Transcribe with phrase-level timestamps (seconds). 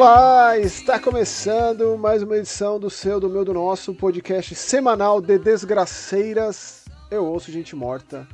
[0.00, 5.38] Olá, está começando mais uma edição do seu, do meu, do nosso podcast semanal de
[5.38, 6.86] desgraceiras.
[7.10, 8.26] Eu ouço gente morta.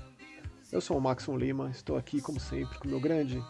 [0.70, 3.42] Eu sou o Maxon Lima, estou aqui como sempre com meu grande,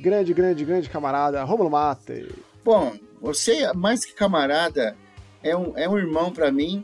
[0.00, 2.34] grande, grande, grande camarada Romulo Mate.
[2.64, 4.96] Bom, você mais que camarada
[5.42, 6.82] é um, é um irmão para mim.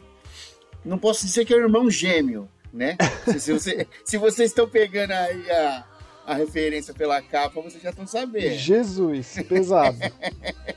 [0.84, 2.98] Não posso dizer que é um irmão gêmeo, né?
[3.24, 5.86] se, se, você, se vocês estão pegando aí a,
[6.26, 8.54] a referência pela capa, vocês já estão sabendo.
[8.54, 9.98] Jesus, pesado.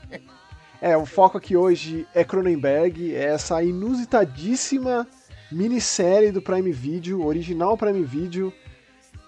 [0.80, 5.06] é, o foco aqui hoje é Cronenberg, é essa inusitadíssima
[5.50, 8.52] minissérie do Prime Video, original Prime Video,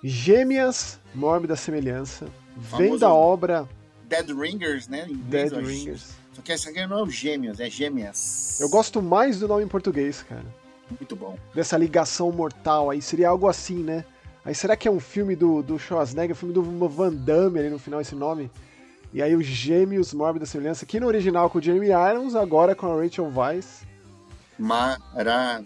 [0.02, 3.68] Gêmeas, Mórbida Semelhança, vem da obra...
[4.06, 5.06] Dead Ringers, né?
[5.08, 6.14] Dead Ringers.
[6.32, 8.58] Só que essa aqui não é o Gêmeos, é Gêmeas.
[8.60, 10.44] Eu gosto mais do nome em português, cara.
[10.90, 11.38] Muito bom.
[11.54, 14.04] Dessa ligação mortal aí, seria algo assim, né?
[14.44, 17.78] Aí será que é um filme do, do Schwarzenegger, filme do Van Damme ali no
[17.78, 18.50] final, esse nome?
[19.12, 22.86] E aí os Gêmeos Mórbida Semelhança, aqui no original com o Jamie Irons, agora com
[22.86, 23.84] a Rachel Weisz.
[24.60, 25.60] Maravilhosa.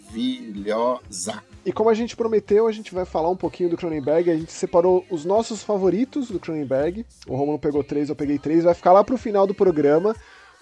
[1.67, 4.31] E como a gente prometeu, a gente vai falar um pouquinho do Cronenberg.
[4.31, 7.05] A gente separou os nossos favoritos do Cronenberg.
[7.27, 8.65] O Romulo pegou três, eu peguei três.
[8.65, 10.15] Vai ficar lá pro final do programa,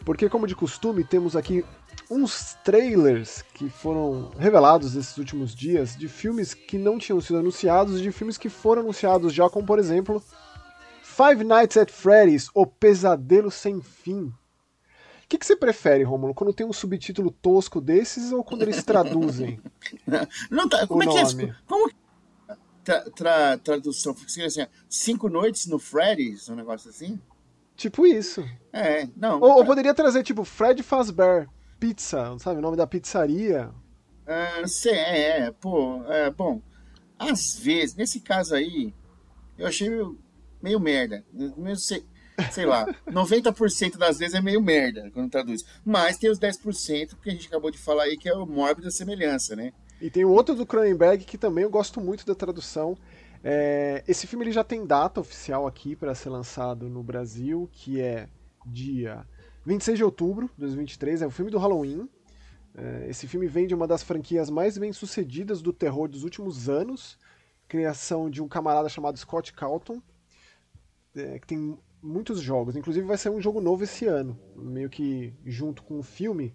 [0.04, 1.64] porque como de costume, temos aqui
[2.12, 7.98] uns trailers que foram revelados nesses últimos dias de filmes que não tinham sido anunciados
[7.98, 10.22] e de filmes que foram anunciados já, como por exemplo
[11.02, 14.24] Five Nights at Freddy's, O Pesadelo Sem Fim.
[14.24, 18.84] O que, que você prefere, Romulo, quando tem um subtítulo tosco desses ou quando eles
[18.84, 19.58] traduzem?
[20.50, 21.54] Não, tá, como é que é?
[21.66, 21.90] Como
[22.84, 24.14] tra, tra, tradução?
[24.14, 27.18] Fica assim, cinco noites no Freddy's, um negócio assim?
[27.74, 28.44] Tipo isso.
[28.70, 29.40] É, não.
[29.40, 31.48] Ou, ou poderia trazer, tipo, Fred Fazbear
[31.82, 32.60] Pizza, sabe?
[32.60, 33.68] O nome da pizzaria.
[34.24, 36.62] Ah, é, é, pô, é, bom.
[37.18, 38.94] Às vezes, nesse caso aí,
[39.58, 40.16] eu achei meio,
[40.62, 41.24] meio merda.
[41.32, 42.04] Mesmo sei,
[42.52, 45.64] sei lá, 90% das vezes é meio merda quando traduz.
[45.84, 48.88] Mas tem os 10% que a gente acabou de falar aí, que é o mórbida
[48.92, 49.72] semelhança, né?
[50.00, 52.96] E tem o outro do Cronenberg que também eu gosto muito da tradução.
[53.42, 58.00] É, esse filme ele já tem data oficial aqui para ser lançado no Brasil, que
[58.00, 58.28] é
[58.64, 59.26] dia
[59.64, 62.08] 26 de outubro de 2023, é o filme do Halloween.
[62.74, 66.68] É, esse filme vem de uma das franquias mais bem sucedidas do terror dos últimos
[66.68, 67.18] anos,
[67.68, 70.00] criação de um camarada chamado Scott Calton,
[71.14, 72.76] é, que tem muitos jogos.
[72.76, 76.54] Inclusive vai sair um jogo novo esse ano, meio que junto com o filme.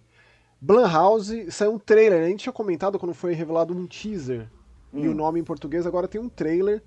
[0.60, 4.50] Blumhouse, saiu um trailer, a gente tinha comentado quando foi revelado um teaser
[4.92, 5.04] hum.
[5.04, 6.82] e o nome em português, agora tem um trailer.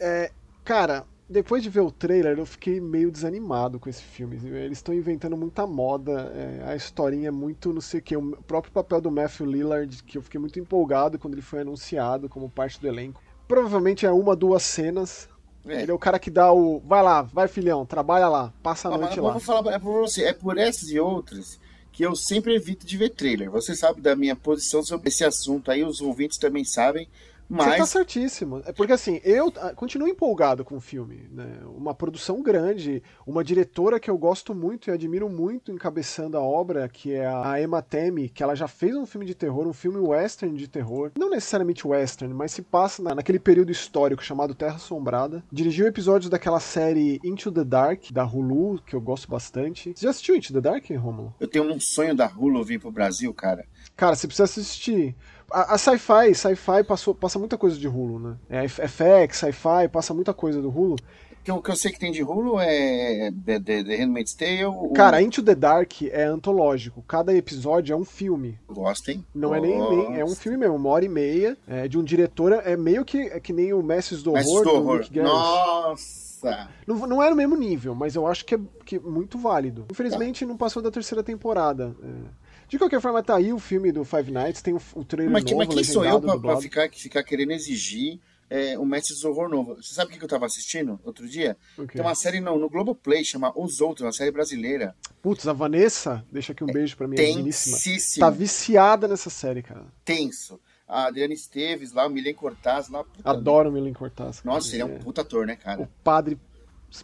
[0.00, 0.32] É,
[0.64, 4.36] cara, depois de ver o trailer, eu fiquei meio desanimado com esse filme.
[4.44, 8.16] Eles estão inventando muita moda, é, a historinha é muito não sei o que.
[8.16, 12.28] O próprio papel do Matthew Lillard, que eu fiquei muito empolgado quando ele foi anunciado
[12.28, 13.22] como parte do elenco.
[13.48, 15.28] Provavelmente é uma, duas cenas.
[15.66, 15.82] É.
[15.82, 16.80] Ele é o cara que dá o.
[16.80, 19.32] Vai lá, vai filhão, trabalha lá, passa a noite mas, lá.
[19.32, 21.58] Vou falar é por você, é por essas e outras
[21.90, 23.50] que eu sempre evito de ver trailer.
[23.50, 27.08] Você sabe da minha posição sobre esse assunto aí, os ouvintes também sabem.
[27.54, 27.72] Mas...
[27.72, 28.62] Você tá certíssimo.
[28.66, 31.28] É porque assim, eu ah, continuo empolgado com o filme.
[31.30, 31.60] Né?
[31.76, 36.88] Uma produção grande, uma diretora que eu gosto muito e admiro muito encabeçando a obra,
[36.88, 39.98] que é a Emma Temme, que ela já fez um filme de terror, um filme
[39.98, 41.12] western de terror.
[41.16, 45.44] Não necessariamente western, mas se passa naquele período histórico chamado Terra Assombrada.
[45.52, 49.92] Dirigiu episódios daquela série Into the Dark, da Hulu, que eu gosto bastante.
[49.94, 51.34] Você já assistiu Into the Dark, Romulo?
[51.38, 53.64] Eu tenho um sonho da Hulu vir pro Brasil, cara.
[53.96, 55.14] Cara, você precisa assistir.
[55.54, 56.82] A, a Sci-Fi, Sci-Fi
[57.16, 58.36] passa muita coisa de Hulu, né?
[58.50, 60.96] É FX, Sci-Fi, passa muita coisa do Hulu.
[61.44, 64.64] Que o que eu sei que tem de Hulu é The, the, the Handmaid's Tale.
[64.64, 64.92] O...
[64.94, 67.04] Cara, Into the Dark é antológico.
[67.06, 68.58] Cada episódio é um filme.
[68.66, 69.24] Gostem.
[69.32, 71.56] Não é nem, nem, É um filme mesmo, uma hora e meia.
[71.68, 72.52] É de um diretor.
[72.64, 74.64] É meio que, é que nem o Mestres do Horror.
[74.64, 76.68] do, do Nick Nossa!
[76.86, 79.86] Não, não é no mesmo nível, mas eu acho que é, que é muito válido.
[79.90, 81.94] Infelizmente, não passou da terceira temporada.
[82.02, 82.43] É.
[82.74, 85.44] De qualquer forma, tá aí o filme do Five Nights, tem o, o trailer mas,
[85.44, 88.18] novo, Mas quem sou eu pra, pra, ficar, ficar querendo exigir
[88.50, 89.76] é, o Mestre do Horror novo?
[89.76, 91.56] Você sabe o que eu tava assistindo outro dia?
[91.74, 91.86] Okay.
[91.86, 94.92] Tem uma série no, no Globoplay, chama Os Outros, uma série brasileira.
[95.22, 98.26] Putz, a Vanessa, deixa aqui um é, beijo pra mim, tensíssimo.
[98.26, 99.86] Tá viciada nessa série, cara.
[100.04, 100.58] Tenso.
[100.88, 103.04] A Adriana Esteves lá, o Milen Cortaz lá.
[103.04, 104.42] Puta, Adoro o Milen Cortaz.
[104.42, 105.80] Nossa, ele é um puta ator, né, cara?
[105.80, 106.36] O padre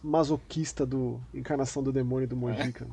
[0.03, 2.87] masoquista do Encarnação do Demônio do Mojica.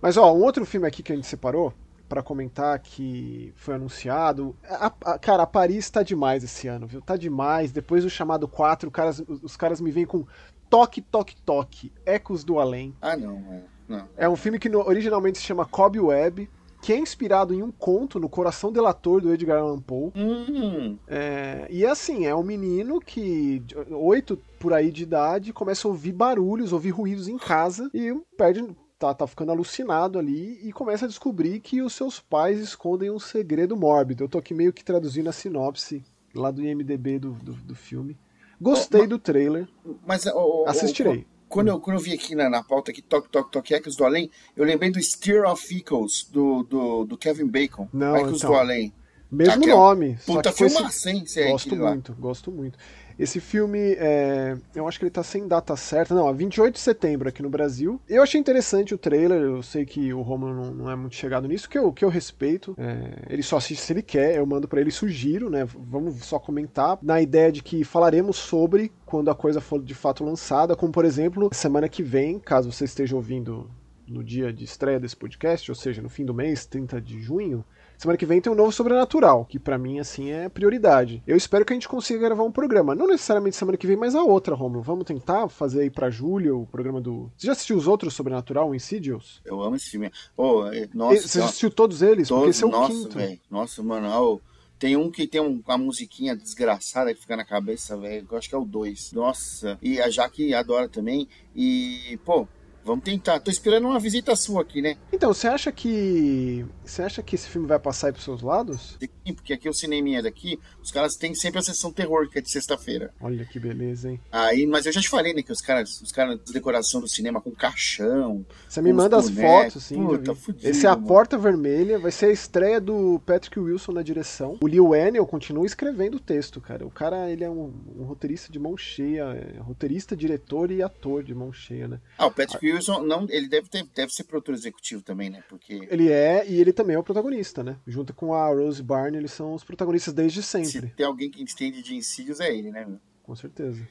[0.00, 1.72] Mas, ó, um outro filme aqui que a gente separou
[2.08, 4.54] para comentar que foi anunciado.
[4.64, 7.00] A, a, cara, a Paris tá demais esse ano, viu?
[7.00, 7.72] Tá demais.
[7.72, 10.24] Depois do chamado 4, caras, os caras me vêm com
[10.70, 12.94] Toque, Toque, Toque, Ecos do Além.
[13.00, 13.62] Ah, não, é.
[13.88, 14.08] Não.
[14.16, 16.48] É um filme que originalmente se chama Cobweb,
[16.86, 20.12] que é inspirado em um conto no Coração Delator do Edgar Allan Poe.
[20.14, 20.96] Hum.
[21.08, 23.60] É, e assim, é um menino que,
[23.90, 28.64] oito por aí de idade, começa a ouvir barulhos, ouvir ruídos em casa e perde.
[28.98, 33.18] Tá, tá ficando alucinado ali e começa a descobrir que os seus pais escondem um
[33.18, 34.22] segredo mórbido.
[34.24, 36.02] Eu tô aqui meio que traduzindo a sinopse
[36.34, 38.16] lá do IMDB do, do, do filme.
[38.60, 39.68] Gostei Oh, do trailer,
[40.06, 41.26] Mas o, o- assistirei.
[41.48, 44.04] Quando, eu, quando eu vi aqui na, na pauta aqui, Toque, Toque, Toque, Ecos do
[44.04, 47.88] Além, eu lembrei do Steer of Eagles, do, do, do Kevin Bacon.
[47.92, 48.50] Não, Ecos então.
[48.50, 48.92] do Além.
[49.30, 50.18] Mesmo Aquele é um nome.
[50.24, 51.24] Puta filmaça, hein?
[51.36, 51.90] É Gosto lá.
[51.90, 52.78] muito, gosto muito.
[53.18, 56.14] Esse filme, é, eu acho que ele tá sem data certa.
[56.14, 58.00] Não, é 28 de setembro aqui no Brasil.
[58.08, 61.48] Eu achei interessante o trailer, eu sei que o Romulo não, não é muito chegado
[61.48, 62.74] nisso, que eu, que eu respeito.
[62.78, 65.64] É, ele só assiste se ele quer, eu mando pra ele, sugiro, né?
[65.64, 70.24] Vamos só comentar, na ideia de que falaremos sobre quando a coisa for de fato
[70.24, 73.70] lançada, como por exemplo, semana que vem, caso você esteja ouvindo
[74.06, 77.64] no dia de estreia desse podcast, ou seja, no fim do mês, 30 de junho,
[77.98, 81.22] Semana que vem tem um novo Sobrenatural, que pra mim, assim, é prioridade.
[81.26, 82.94] Eu espero que a gente consiga gravar um programa.
[82.94, 84.82] Não necessariamente semana que vem, mas a outra, Romulo.
[84.82, 87.32] Vamos tentar fazer aí pra julho o programa do.
[87.38, 89.40] Você já assistiu os outros Sobrenatural, o Insidious?
[89.46, 90.12] Eu amo esse filme.
[90.36, 92.28] Oh, nossa, Você já assistiu todos eles?
[92.28, 93.16] Porque todos, esse é o nossa, quinto.
[93.16, 93.40] velho.
[93.50, 94.08] Nossa, mano.
[94.10, 94.38] ó,
[94.78, 98.26] tem um que tem um- uma musiquinha desgraçada que fica na cabeça, velho.
[98.30, 99.12] Eu acho que é o 2.
[99.14, 99.78] Nossa.
[99.80, 101.26] E a Jaque adora também.
[101.54, 102.46] E, pô,
[102.86, 103.40] vamos tentar.
[103.40, 104.96] Tô esperando uma visita sua aqui, né?
[105.12, 106.64] Então, você acha que.
[106.84, 108.96] Você acha que esse filme vai passar aí pros seus lados?
[109.00, 112.42] Sim, Porque aqui o cineminha daqui, os caras têm sempre a sessão terror, que é
[112.42, 113.12] de sexta-feira.
[113.20, 114.20] Olha que beleza, hein?
[114.30, 117.08] Aí, mas eu já te falei, né, que os caras, os caras de decoração do
[117.08, 118.46] cinema com caixão.
[118.68, 119.72] Você me manda as bonecos.
[119.72, 120.04] fotos, sim.
[120.04, 120.96] Puta, fudido, Esse é a.
[120.96, 124.58] Porta Vermelha, vai ser a estreia do Patrick Wilson na direção.
[124.60, 126.86] O Lil Enel continua escrevendo o texto, cara.
[126.86, 131.22] O cara, ele é um, um roteirista de mão cheia, é roteirista, diretor e ator
[131.22, 132.00] de mão cheia, né?
[132.18, 135.42] Ah, o Patrick Wilson, não, ele deve, ter, deve ser produtor executivo também, né?
[135.48, 137.76] Porque Ele é, e ele também é o protagonista, né?
[137.86, 141.42] Junto com a Rose Byrne, eles são os protagonistas desde se sempre, tem alguém que
[141.42, 142.86] entende de Insidious é ele, né?
[143.22, 143.86] com certeza.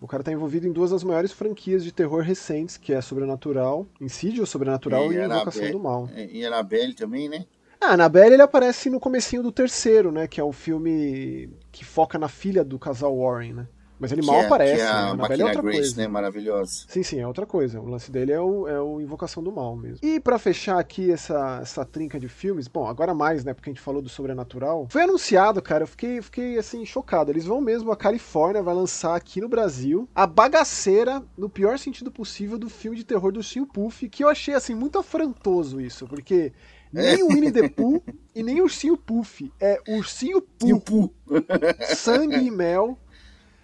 [0.00, 3.86] O cara tá envolvido em duas das maiores franquias de terror recentes, que é Sobrenatural,
[4.00, 6.08] Insidious, Sobrenatural e e Invocação do Mal.
[6.14, 7.44] É, E Annabelle também, né?
[7.80, 10.26] Ah, Annabelle ele aparece no comecinho do terceiro, né?
[10.26, 13.68] Que é o filme que foca na filha do casal Warren, né?
[13.98, 14.90] Mas ele que mal é, aparece, que é né?
[14.90, 16.00] a Annabelle é outra Grace, coisa.
[16.00, 16.08] né?
[16.08, 16.84] Maravilhosa.
[16.88, 17.80] Sim, sim, é outra coisa.
[17.80, 19.98] O lance dele é o, é o Invocação do Mal mesmo.
[20.02, 23.72] E pra fechar aqui essa, essa trinca de filmes, bom, agora mais, né, porque a
[23.72, 24.86] gente falou do Sobrenatural.
[24.90, 27.30] Foi anunciado, cara, eu fiquei, fiquei assim, chocado.
[27.30, 32.10] Eles vão mesmo, a Califórnia vai lançar aqui no Brasil a bagaceira, no pior sentido
[32.10, 36.06] possível, do filme de terror do Ursinho Puff, que eu achei, assim, muito afrontoso isso,
[36.06, 36.52] porque
[36.92, 38.02] nem o Winnie the Pooh
[38.34, 39.52] e nem o Ursinho Puff.
[39.60, 41.12] É Ursinho Pooh,
[41.94, 42.98] sangue e mel.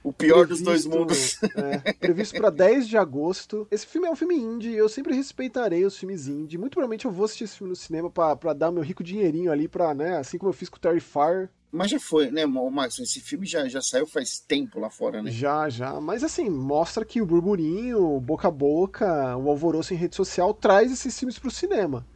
[0.05, 1.39] O pior dos previsto- dois mundos.
[1.57, 3.67] é, previsto pra 10 de agosto.
[3.71, 6.57] Esse filme é um filme indie, eu sempre respeitarei os filmes indie.
[6.59, 9.67] Muito provavelmente eu vou assistir esse filme no cinema pra dar meu rico dinheirinho ali
[9.67, 11.49] pra, né, assim como eu fiz com o Terry Fire.
[11.73, 13.01] Mas já foi, né, Max?
[13.01, 15.29] Esse filme já, já saiu faz tempo lá fora, né?
[15.33, 16.01] Já, já.
[16.01, 20.93] Mas assim, mostra que o burburinho, boca a boca, o alvoroço em rede social traz
[20.93, 22.07] esses filmes pro cinema.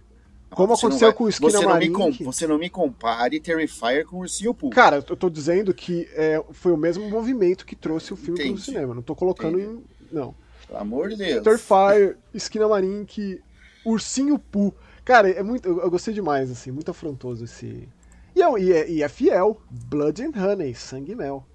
[0.50, 2.24] Como Você aconteceu vai- com o Esquina você não, me Marink.
[2.24, 4.70] você não me compare Terrifier com o Ursinho Pooh.
[4.70, 8.46] Cara, eu tô dizendo que é, foi o mesmo movimento que trouxe o filme pro
[8.48, 8.62] Entendi.
[8.62, 8.94] cinema.
[8.94, 9.82] Não tô colocando em.
[10.10, 10.34] Não.
[10.66, 11.42] Pelo amor de Deus.
[11.44, 13.40] Terrifier, Esquina Marink,
[13.84, 14.74] Ursinho Poo.
[15.04, 17.88] Cara, é muito, eu, eu gostei demais, assim, muito afrontoso esse.
[18.34, 19.60] E é, e é, e é fiel.
[19.70, 21.46] Blood and Honey, Sangue e Mel.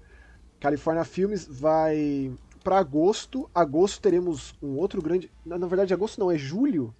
[0.60, 2.32] California Filmes vai
[2.62, 3.48] para agosto.
[3.54, 5.30] Agosto teremos um outro grande.
[5.44, 6.94] Na, na verdade, agosto não, é julho.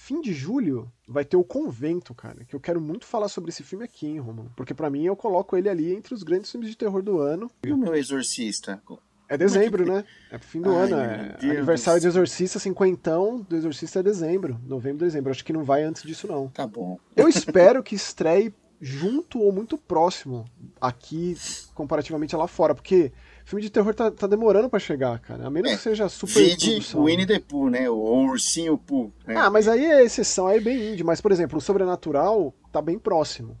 [0.00, 2.44] Fim de julho vai ter o Convento, cara.
[2.44, 4.52] Que eu quero muito falar sobre esse filme aqui, hein, Romulo?
[4.54, 7.50] Porque pra mim eu coloco ele ali entre os grandes filmes de terror do ano.
[7.66, 8.80] E o meu exorcista?
[9.28, 10.04] É dezembro, né?
[10.30, 10.96] É pro fim do Ai, ano.
[11.00, 14.58] É Deus aniversário do do Exorcista, cinquentão do Exorcista é dezembro.
[14.64, 15.32] Novembro, dezembro.
[15.32, 16.48] Acho que não vai antes disso, não.
[16.48, 16.96] Tá bom.
[17.16, 20.44] Eu espero que estreie junto ou muito próximo
[20.80, 21.36] aqui,
[21.74, 22.72] comparativamente lá fora.
[22.72, 23.12] Porque
[23.48, 25.46] filme de terror tá, tá demorando pra chegar, cara.
[25.46, 27.88] A menos É, que seja super Vide o Winnie the Pooh, né?
[27.88, 29.10] O Ursinho Pooh.
[29.26, 29.36] Né?
[29.36, 31.02] Ah, mas aí é exceção, aí é bem indie.
[31.02, 33.56] Mas, por exemplo, o Sobrenatural tá bem próximo.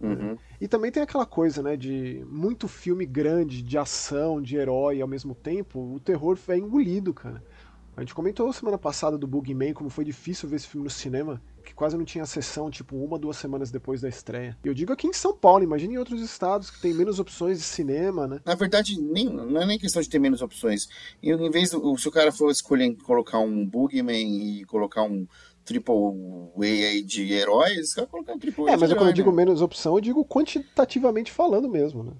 [0.00, 0.36] Uhum.
[0.58, 5.06] E também tem aquela coisa, né, de muito filme grande, de ação, de herói ao
[5.06, 7.44] mesmo tempo, o terror é engolido, cara.
[7.94, 11.40] A gente comentou semana passada do Boogeyman, como foi difícil ver esse filme no cinema,
[11.82, 14.56] quase não tinha sessão, tipo, uma, duas semanas depois da estreia.
[14.64, 17.58] E eu digo aqui em São Paulo, imagine em outros estados que tem menos opções
[17.58, 18.40] de cinema, né?
[18.46, 20.86] Na verdade, nem, não é nem questão de ter menos opções.
[21.20, 25.26] E, em vez do, se o cara for escolher colocar um Boogeyman e colocar um
[25.64, 25.92] triple
[26.56, 29.08] A aí de heróis, vai colocar um triple A É, de mas eu, herói, quando
[29.08, 29.36] eu digo né?
[29.38, 32.12] menos opção, eu digo quantitativamente falando mesmo, né?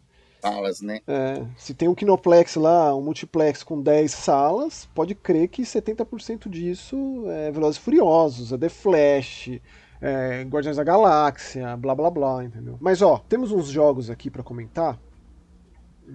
[0.42, 1.00] Salas, né?
[1.06, 6.48] É, se tem um Kinoplex lá, um multiplex com 10 salas, pode crer que 70%
[6.48, 9.60] disso é Velozes e Furiosos, é The Flash,
[10.00, 12.76] é, Guardiões da Galáxia, blá blá blá, entendeu?
[12.80, 14.98] Mas ó, temos uns jogos aqui para comentar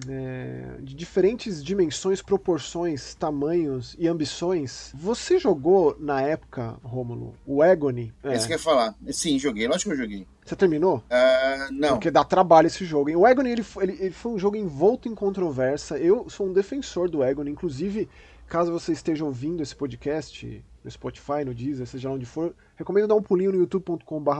[0.08, 4.92] é, de diferentes dimensões, proporções, tamanhos e ambições.
[4.94, 8.12] Você jogou na época, Rômulo, o Agony?
[8.22, 8.36] É.
[8.36, 8.94] Eu ia falar.
[9.10, 9.66] Sim, joguei.
[9.66, 10.26] Lógico que eu joguei.
[10.44, 10.98] Você terminou?
[10.98, 11.90] Uh, não.
[11.90, 13.10] Porque dá trabalho esse jogo.
[13.10, 15.96] O Agony ele, ele, ele foi um jogo envolto em controvérsia.
[15.96, 17.50] Eu sou um defensor do Agony.
[17.50, 18.08] Inclusive,
[18.46, 23.14] caso você esteja ouvindo esse podcast no Spotify, no Deezer, seja onde for, recomendo dar
[23.14, 24.30] um pulinho no youtube.com.br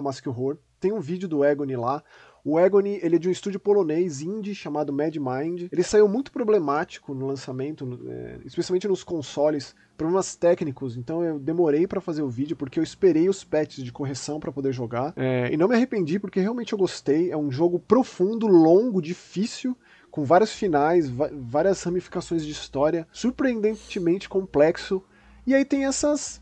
[0.81, 2.03] Tem um vídeo do Agony lá.
[2.49, 5.69] O Agony ele é de um estúdio polonês indie chamado Mad Mind.
[5.71, 10.97] Ele saiu muito problemático no lançamento, é, especialmente nos consoles, problemas técnicos.
[10.97, 14.51] Então eu demorei para fazer o vídeo porque eu esperei os patches de correção para
[14.51, 15.13] poder jogar.
[15.15, 17.31] É, e não me arrependi porque realmente eu gostei.
[17.31, 19.77] É um jogo profundo, longo, difícil
[20.11, 25.05] com vários finais, várias ramificações de história, surpreendentemente complexo.
[25.47, 26.41] E aí tem essas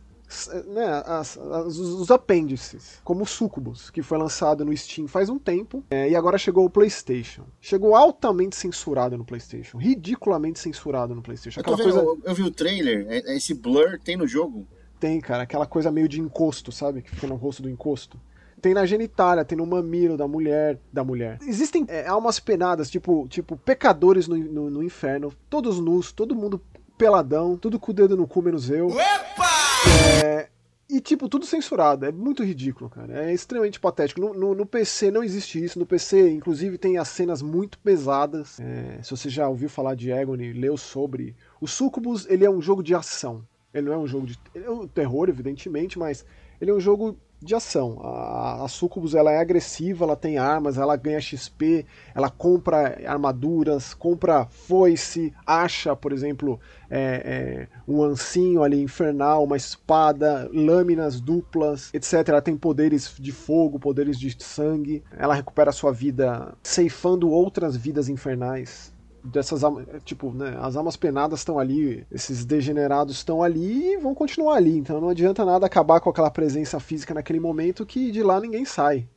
[0.66, 5.38] né, as, as, os apêndices, como o Sucubus, que foi lançado no Steam faz um
[5.38, 7.44] tempo, é, e agora chegou o PlayStation.
[7.60, 11.60] Chegou altamente censurado no PlayStation, ridiculamente censurado no PlayStation.
[11.60, 11.98] Eu, vendo, coisa...
[12.00, 14.66] eu, eu, vi o trailer, é, é esse blur tem no jogo?
[14.98, 17.02] Tem, cara, aquela coisa meio de encosto, sabe?
[17.02, 18.18] Que fica no rosto do encosto.
[18.60, 20.80] Tem na genitália, tem no mamilo da mulher.
[20.90, 21.38] Da mulher.
[21.42, 26.60] Existem é, almas penadas, tipo, tipo pecadores no, no, no inferno, todos nus, todo mundo
[26.96, 28.88] peladão, tudo com o dedo no cu, menos eu.
[28.88, 29.65] Epa!
[29.86, 30.48] É,
[30.88, 32.06] e, tipo, tudo censurado.
[32.06, 33.24] É muito ridículo, cara.
[33.24, 34.20] É extremamente patético.
[34.20, 35.78] No, no, no PC não existe isso.
[35.78, 38.60] No PC, inclusive, tem as cenas muito pesadas.
[38.60, 41.34] É, se você já ouviu falar de Agony, leu sobre.
[41.60, 43.44] O Sucubus, ele é um jogo de ação.
[43.74, 44.38] Ele não é um jogo de.
[44.54, 46.24] É um terror, evidentemente, mas
[46.60, 48.00] ele é um jogo de ação.
[48.02, 53.94] A, a Sucubus ela é agressiva, ela tem armas, ela ganha XP, ela compra armaduras,
[53.94, 56.58] compra foice, acha, por exemplo,
[56.90, 62.28] é, é, um ancinho ali infernal, uma espada, lâminas duplas, etc.
[62.28, 65.02] Ela tem poderes de fogo, poderes de sangue.
[65.16, 68.95] Ela recupera sua vida ceifando outras vidas infernais
[69.26, 69.62] dessas
[70.04, 74.76] tipo, né, as almas penadas estão ali, esses degenerados estão ali e vão continuar ali.
[74.76, 78.64] Então não adianta nada acabar com aquela presença física naquele momento que de lá ninguém
[78.64, 79.08] sai.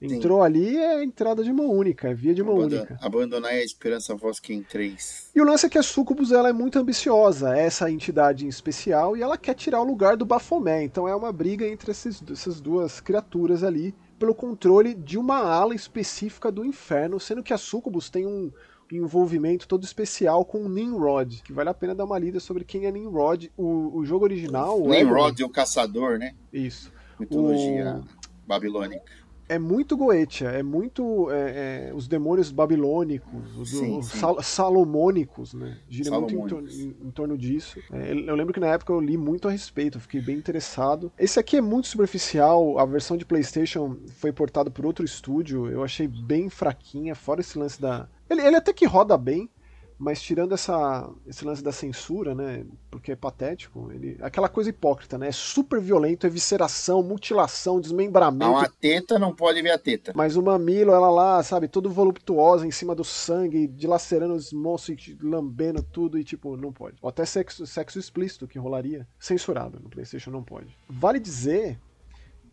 [0.00, 0.44] Entrou Sim.
[0.44, 2.98] ali é entrada de mão única, é via de mão única.
[3.00, 5.30] Abandonar a esperança voz que em três.
[5.34, 8.48] E o lance é que a Sucubus ela é muito ambiciosa, é essa entidade em
[8.48, 10.82] especial, e ela quer tirar o lugar do Bafomé.
[10.82, 15.74] Então é uma briga entre esses, essas duas criaturas ali pelo controle de uma ala
[15.74, 18.52] específica do inferno, sendo que a Sucubus tem um,
[18.92, 22.86] envolvimento todo especial com o Nimrod, que vale a pena dar uma lida sobre quem
[22.86, 23.50] é Nimrod.
[23.56, 24.80] O, o jogo original.
[24.80, 26.34] O Nimrod, o caçador, né?
[26.52, 26.92] Isso.
[27.18, 28.48] Mitologia o...
[28.48, 29.26] babilônica.
[29.48, 34.18] É muito Goetia, é muito é, é, os demônios babilônicos, os, sim, os sim.
[34.18, 35.78] Sal, salomônicos, né?
[35.88, 37.78] Gira muito em torno, em, em torno disso.
[37.92, 41.12] É, eu lembro que na época eu li muito a respeito, fiquei bem interessado.
[41.16, 45.84] Esse aqui é muito superficial, a versão de PlayStation foi portada por outro estúdio, eu
[45.84, 49.50] achei bem fraquinha, fora esse lance da, ele, ele até que roda bem,
[49.98, 52.64] mas tirando essa, esse lance da censura, né?
[52.90, 55.28] Porque é patético, ele, aquela coisa hipócrita, né?
[55.28, 58.44] É super violento, é visceração, mutilação, desmembramento.
[58.44, 60.12] Não, a teta não pode ver a teta.
[60.14, 64.90] Mas o mamilo, ela lá, sabe, todo voluptuosa em cima do sangue, dilacerando os moços
[64.90, 66.96] e lambendo tudo, e tipo, não pode.
[67.00, 70.76] Ou até sexo, sexo explícito que rolaria, censurado no PlayStation não pode.
[70.88, 71.78] Vale dizer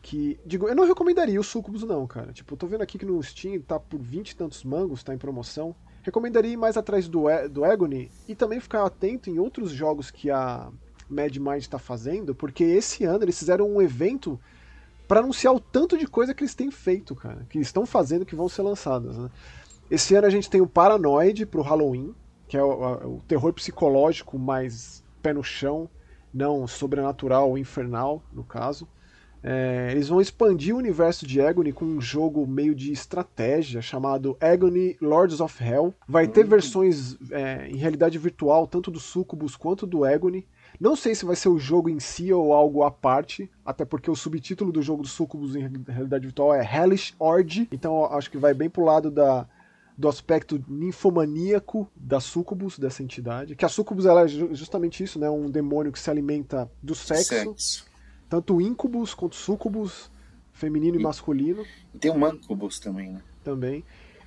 [0.03, 0.37] que.
[0.45, 2.31] Digo, eu não recomendaria o Sucubus, não, cara.
[2.31, 5.17] Tipo, tô vendo aqui que no Steam tá por 20 e tantos mangos, tá em
[5.17, 5.73] promoção.
[6.03, 10.29] Recomendaria ir mais atrás do, do Agony e também ficar atento em outros jogos que
[10.29, 10.69] a
[11.09, 14.37] Mad Mind tá fazendo, porque esse ano eles fizeram um evento
[15.07, 17.45] para anunciar o tanto de coisa que eles têm feito, cara.
[17.49, 19.31] Que estão fazendo que vão ser lançadas, né?
[19.89, 22.13] Esse ano a gente tem o Paranoid pro Halloween,
[22.47, 25.89] que é o, o terror psicológico mais pé no chão,
[26.33, 28.87] não sobrenatural ou infernal, no caso.
[29.43, 34.37] É, eles vão expandir o universo de Agony com um jogo meio de estratégia chamado
[34.39, 35.93] Agony Lords of Hell.
[36.07, 36.49] Vai ter uhum.
[36.49, 40.47] versões é, em realidade virtual, tanto do Sucubus quanto do Agony.
[40.79, 44.09] Não sei se vai ser o jogo em si ou algo à parte, até porque
[44.09, 48.37] o subtítulo do jogo do Sucubus em realidade virtual é Hellish Orgy, então acho que
[48.37, 49.47] vai bem pro lado da,
[49.95, 53.55] do aspecto ninfomaníaco da Sucubus, dessa entidade.
[53.55, 55.29] Que a Sucubus ela é justamente isso, né?
[55.29, 57.35] Um demônio que se alimenta do sexo.
[57.35, 57.92] sexo
[58.33, 60.09] tanto incubus quanto sucubus,
[60.51, 61.63] feminino e, e masculino.
[61.93, 63.21] E tem o mancubus também, né?
[63.43, 63.83] Também.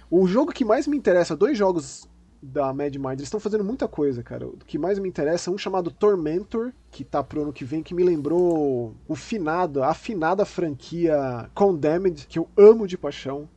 [0.09, 2.09] O jogo que mais me interessa, dois jogos
[2.41, 4.47] da Mad Mind, eles estão fazendo muita coisa, cara.
[4.47, 7.83] O que mais me interessa é um chamado Tormentor, que tá pro ano que vem,
[7.83, 13.49] que me lembrou o finado, a afinada franquia Condemned, que eu amo de paixão.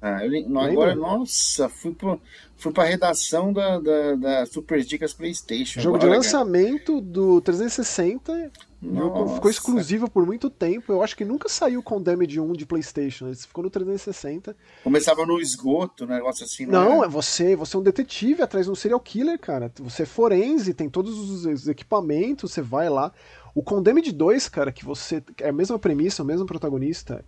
[0.00, 2.20] Ah, eu, agora, nossa, fui, pro,
[2.56, 5.80] fui pra redação da, da, da Super Dicas PlayStation.
[5.80, 7.04] Jogo agora, de lançamento cara.
[7.04, 8.52] do 360.
[8.92, 10.92] Jogo ficou exclusivo por muito tempo.
[10.92, 13.26] Eu acho que nunca saiu com Damage 1 de PlayStation.
[13.26, 14.56] Ele ficou no 360.
[14.82, 16.66] Começava no esgoto, um negócio assim.
[16.66, 17.06] Não, não é?
[17.06, 19.72] é você, você é um detetive atrás de um serial killer, cara.
[19.80, 23.12] Você é forense, tem todos os equipamentos, você vai lá.
[23.54, 25.22] O Condemned 2, cara, que você.
[25.40, 27.24] É a mesma premissa, o mesmo protagonista.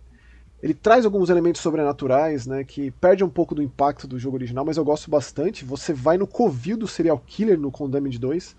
[0.61, 4.65] Ele traz alguns elementos sobrenaturais, né, que perde um pouco do impacto do jogo original,
[4.65, 5.63] mas eu gosto bastante.
[5.63, 8.55] Você vai no covil do serial killer no Condemned 2.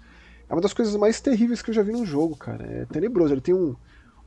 [0.48, 2.64] É uma das coisas mais terríveis que eu já vi num jogo, cara.
[2.64, 3.34] É tenebroso.
[3.34, 3.76] Ele tem um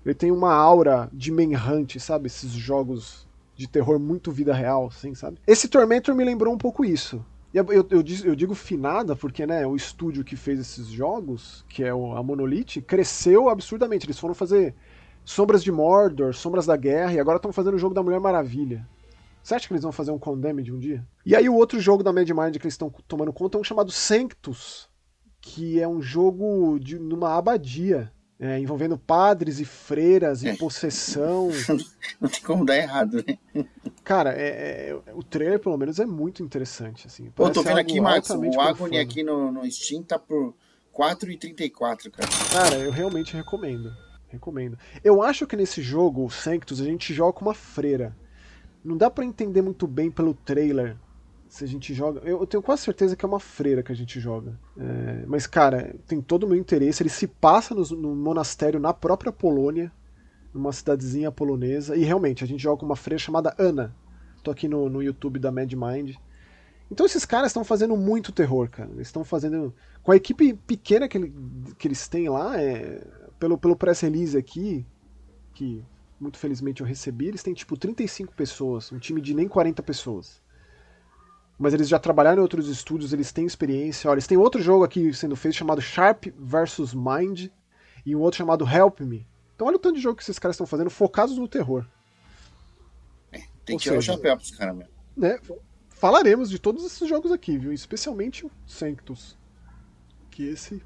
[0.05, 2.27] ele tem uma aura de Manhunt, sabe?
[2.27, 5.37] Esses jogos de terror muito vida real, assim, sabe?
[5.45, 7.23] Esse Tormentor me lembrou um pouco isso.
[7.53, 11.83] Eu, eu, eu, eu, digo finada porque né, o estúdio que fez esses jogos, que
[11.83, 14.05] é a Monolith, cresceu absurdamente.
[14.05, 14.73] Eles foram fazer
[15.23, 18.87] Sombras de Mordor, Sombras da Guerra, e agora estão fazendo o jogo da Mulher Maravilha.
[19.43, 21.05] Você acha que eles vão fazer um Condemned um dia?
[21.25, 23.63] E aí o outro jogo da Mad Mind que eles estão tomando conta é um
[23.63, 24.89] chamado Sanctus,
[25.41, 30.55] que é um jogo de numa abadia, é, envolvendo padres e freiras e é.
[30.55, 31.49] possessão.
[32.21, 33.65] Não tem como dar errado, né?
[34.03, 37.07] Cara, é, é, o trailer pelo menos é muito interessante.
[37.07, 37.31] Assim.
[37.31, 40.55] Pô, tô vendo aqui, Marcos, o Agony aqui no, no Steam tá por
[40.93, 42.29] 4,34, cara.
[42.51, 43.91] Cara, eu realmente recomendo.
[44.27, 44.77] Recomendo.
[45.03, 48.15] Eu acho que nesse jogo, o Sanctus, a gente joga com uma freira.
[48.83, 50.97] Não dá para entender muito bem pelo trailer
[51.51, 52.21] se a gente joga.
[52.21, 54.57] Eu tenho quase certeza que é uma freira que a gente joga.
[54.77, 57.03] É, mas, cara, tem todo o meu interesse.
[57.03, 59.91] Ele se passa no, no, monastério na própria Polônia,
[60.53, 61.93] numa cidadezinha polonesa.
[61.97, 63.93] E realmente, a gente joga uma freira chamada Ana.
[64.41, 66.15] Tô aqui no, no YouTube da Mad Mind.
[66.89, 68.89] Então esses caras estão fazendo muito terror, cara.
[68.93, 69.75] Eles estão fazendo.
[70.01, 71.33] Com a equipe pequena que, ele,
[71.77, 73.05] que eles têm lá, é,
[73.37, 74.85] pelo, pelo press release aqui,
[75.53, 75.83] que
[76.17, 80.41] muito felizmente eu recebi, eles têm tipo 35 pessoas, um time de nem 40 pessoas.
[81.61, 84.09] Mas eles já trabalharam em outros estúdios, eles têm experiência.
[84.09, 87.49] Olha, eles têm outro jogo aqui sendo feito chamado Sharp vs Mind
[88.03, 89.27] e um outro chamado Help Me.
[89.53, 91.85] Então olha o tanto de jogo que esses caras estão fazendo focados no terror.
[93.31, 94.91] É, tem Ou que tirar o chapéu pros caras mesmo.
[95.15, 95.39] Né,
[95.89, 97.71] falaremos de todos esses jogos aqui, viu?
[97.71, 99.37] Especialmente o Sanctus.
[100.31, 100.81] Que esse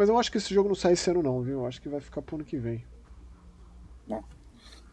[0.00, 1.58] mas eu acho que esse jogo não sai esse ano, não, viu?
[1.58, 2.82] Eu acho que vai ficar pro ano que vem.
[4.08, 4.24] Não.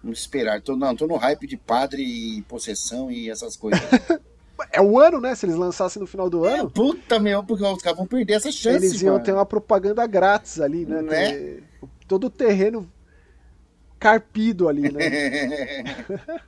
[0.03, 0.61] Vamos esperar.
[0.61, 3.79] Tô, não, tô no hype de padre e possessão e essas coisas.
[4.71, 5.35] é o ano, né?
[5.35, 6.69] Se eles lançassem no final do é, ano.
[6.69, 8.85] Puta meu, porque os caras vão perder essa chance.
[8.85, 9.25] Eles iam mano.
[9.25, 11.01] ter uma propaganda grátis ali, né?
[11.01, 11.31] né?
[11.31, 11.63] Ter
[12.07, 12.91] todo o terreno
[13.99, 14.99] carpido ali, né?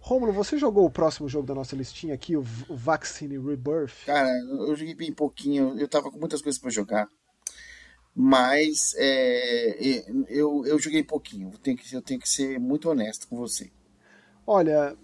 [0.00, 4.04] Rômulo, você jogou o próximo jogo da nossa listinha aqui, o Vaccine Rebirth?
[4.06, 7.08] Cara, eu joguei bem pouquinho, eu tava com muitas coisas para jogar
[8.18, 11.50] mas é, eu, eu joguei pouquinho.
[11.52, 13.70] Eu tenho, que, eu tenho que ser muito honesto com você.
[14.46, 14.96] Olha,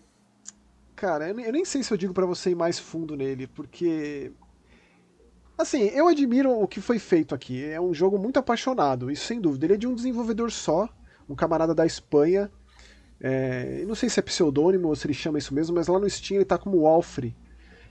[1.03, 4.31] cara, eu nem sei se eu digo para você ir mais fundo nele, porque.
[5.59, 7.65] Assim, eu admiro o que foi feito aqui.
[7.65, 9.67] É um jogo muito apaixonado, isso sem dúvida.
[9.67, 10.89] Ele é de um desenvolvedor só,
[11.29, 12.49] um camarada da Espanha.
[13.21, 16.09] É, não sei se é pseudônimo ou se ele chama isso mesmo, mas lá no
[16.09, 17.37] Steam ele tá como Alfre.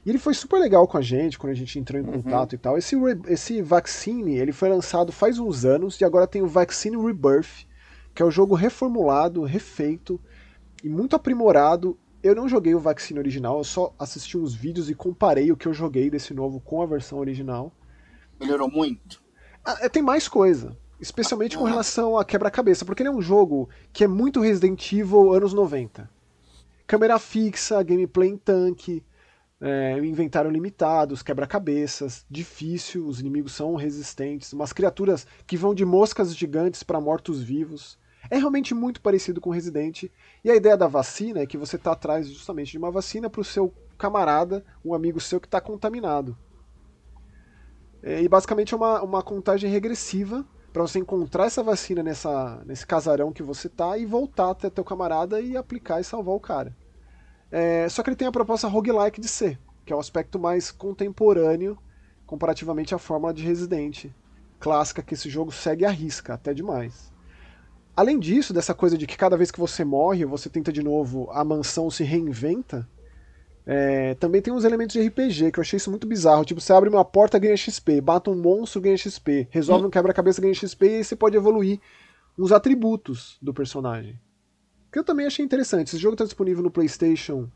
[0.05, 2.21] E ele foi super legal com a gente quando a gente entrou em uhum.
[2.21, 2.55] contato uhum.
[2.55, 2.77] e tal.
[2.77, 2.95] Esse,
[3.27, 7.67] esse Vaccine, ele foi lançado faz uns anos e agora tem o Vaccine Rebirth,
[8.15, 10.19] que é o um jogo reformulado, refeito
[10.81, 11.97] e muito aprimorado.
[12.23, 15.67] Eu não joguei o Vaccine original, eu só assisti uns vídeos e comparei o que
[15.67, 17.71] eu joguei desse novo com a versão original.
[18.39, 19.21] Melhorou muito?
[19.65, 20.77] Ah, é, tem mais coisa.
[20.99, 24.91] Especialmente ah, com relação a quebra-cabeça, porque ele é um jogo que é muito Resident
[24.91, 26.07] Evil anos 90.
[26.85, 29.03] Câmera fixa, gameplay em tanque,
[29.59, 36.35] é, inventário limitado, quebra-cabeças, difícil, os inimigos são resistentes, umas criaturas que vão de moscas
[36.35, 37.97] gigantes para mortos-vivos.
[38.29, 40.03] É realmente muito parecido com Resident.
[40.43, 43.41] E a ideia da vacina é que você está atrás justamente de uma vacina para
[43.41, 46.37] o seu camarada, um amigo seu que está contaminado.
[48.03, 52.87] É, e basicamente é uma, uma contagem regressiva para você encontrar essa vacina nessa, nesse
[52.87, 56.75] casarão que você tá e voltar até teu camarada e aplicar e salvar o cara.
[57.51, 60.39] É, só que ele tem a proposta roguelike de ser, que é o um aspecto
[60.39, 61.77] mais contemporâneo
[62.25, 64.05] comparativamente à fórmula de Resident
[64.61, 67.10] clássica que esse jogo segue à risca, até demais.
[67.95, 71.29] Além disso, dessa coisa de que cada vez que você morre, você tenta de novo,
[71.31, 72.87] a mansão se reinventa,
[73.65, 76.45] é, também tem uns elementos de RPG que eu achei isso muito bizarro.
[76.45, 79.87] Tipo, você abre uma porta, ganha XP, bata um monstro, ganha XP, resolve hum.
[79.87, 81.79] um quebra-cabeça, ganha XP, e aí você pode evoluir
[82.37, 84.19] uns atributos do personagem
[84.91, 85.87] que eu também achei interessante.
[85.87, 87.49] Esse jogo está disponível no PlayStation,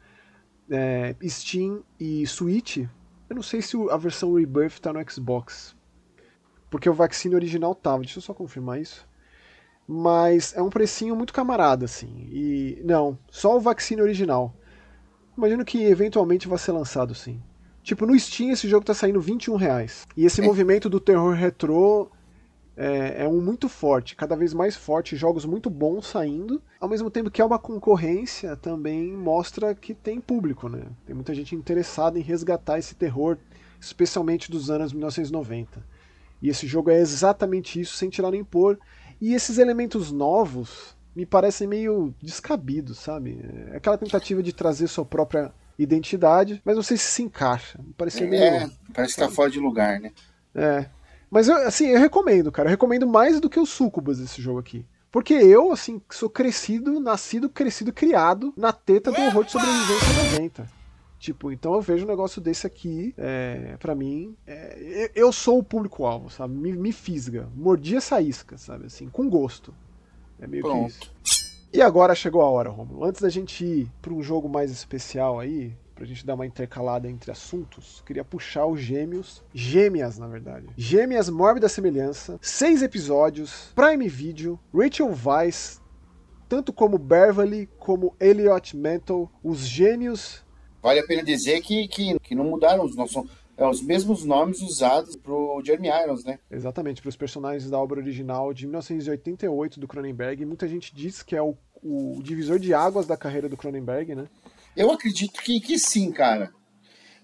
[0.69, 2.77] é, Steam e Switch.
[3.29, 5.75] Eu não sei se a versão Rebirth está no Xbox.
[6.69, 8.03] Porque o Vaccine original tava.
[8.03, 9.07] Deixa eu só confirmar isso.
[9.87, 12.27] Mas é um precinho muito camarada, assim.
[12.31, 12.81] E.
[12.83, 14.53] Não, só o Vaccine original.
[15.37, 17.41] Imagino que eventualmente vai ser lançado sim.
[17.83, 20.07] Tipo, no Steam esse jogo tá saindo 21 reais.
[20.17, 20.43] E esse é.
[20.43, 22.09] movimento do terror retrô
[22.75, 27.09] é, é, um muito forte, cada vez mais forte, jogos muito bons saindo, ao mesmo
[27.09, 30.83] tempo que é uma concorrência, também mostra que tem público, né?
[31.05, 33.37] Tem muita gente interessada em resgatar esse terror,
[33.79, 35.83] especialmente dos anos 1990.
[36.41, 38.77] E esse jogo é exatamente isso, sem tirar nem pôr.
[39.19, 43.39] E esses elementos novos me parecem meio descabidos, sabe?
[43.71, 47.79] É aquela tentativa de trazer sua própria identidade, mas não sei se se encaixa.
[47.81, 48.71] Me parece é, meio.
[48.93, 50.11] parece que tá fora de lugar, né?
[50.53, 50.85] É.
[51.29, 52.67] Mas eu, assim, eu recomendo, cara.
[52.67, 54.85] Eu recomendo mais do que o Sucubus esse jogo aqui.
[55.11, 60.84] Porque eu, assim, sou crescido, nascido, crescido, criado na teta do horror de sobrevivência 90.
[61.25, 65.63] Tipo, então eu vejo um negócio desse aqui, é, para mim, é, eu sou o
[65.63, 66.53] público-alvo, sabe?
[66.53, 67.49] Me, me fisga.
[67.55, 68.85] Mordi essa isca, sabe?
[68.85, 69.73] Assim, com gosto.
[70.39, 70.93] É meio Pronto.
[70.93, 71.67] que isso.
[71.73, 73.03] E agora chegou a hora, Romulo.
[73.03, 77.09] Antes da gente ir para um jogo mais especial aí, pra gente dar uma intercalada
[77.09, 80.67] entre assuntos, queria puxar os Gêmeos, Gêmeas, na verdade.
[80.77, 85.81] Gêmeas Mórbida Semelhança, seis episódios, Prime Video, Rachel Weisz,
[86.47, 90.44] tanto como Beverly, como Elliot Mantle, os gênios.
[90.85, 93.27] Vale a pena dizer que, que, que não mudaram os nossos.
[93.57, 96.37] É, os mesmos nomes usados pro Jeremy Irons, né?
[96.51, 100.45] Exatamente, para os personagens da obra original de 1988 do Cronenberg.
[100.45, 104.27] Muita gente diz que é o, o divisor de águas da carreira do Cronenberg, né?
[104.77, 106.53] Eu acredito que, que sim, cara.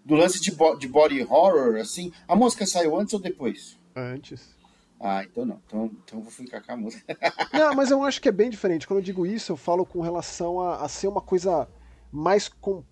[0.04, 2.12] Do lance de, bo de body horror, assim.
[2.28, 3.78] A música saiu antes ou depois?
[3.96, 4.56] Antes.
[5.00, 5.62] Ah, então não.
[5.68, 7.16] Então, então eu vou ficar com a música.
[7.54, 8.88] não, mas eu acho que é bem diferente.
[8.88, 11.68] Quando eu digo isso, eu falo com relação a, a ser uma coisa
[12.12, 12.84] mais com,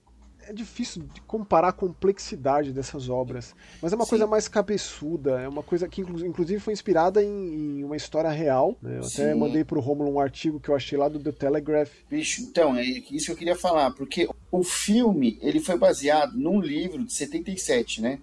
[0.49, 4.09] é difícil de comparar a complexidade dessas obras, mas é uma Sim.
[4.09, 8.75] coisa mais cabeçuda, é uma coisa que inclusive foi inspirada em, em uma história real.
[8.81, 8.97] Né?
[8.97, 9.21] Eu Sim.
[9.21, 11.91] até mandei pro Romulo um artigo que eu achei lá do The Telegraph.
[12.09, 16.59] Bicho, então, é isso que eu queria falar, porque o filme ele foi baseado num
[16.59, 18.19] livro de 77, né?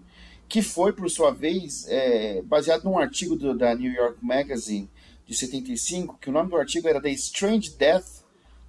[0.48, 4.90] Que foi, por sua vez, é, baseado num artigo do, da New York Magazine
[5.24, 8.25] de 75, que o nome do artigo era The Strange Death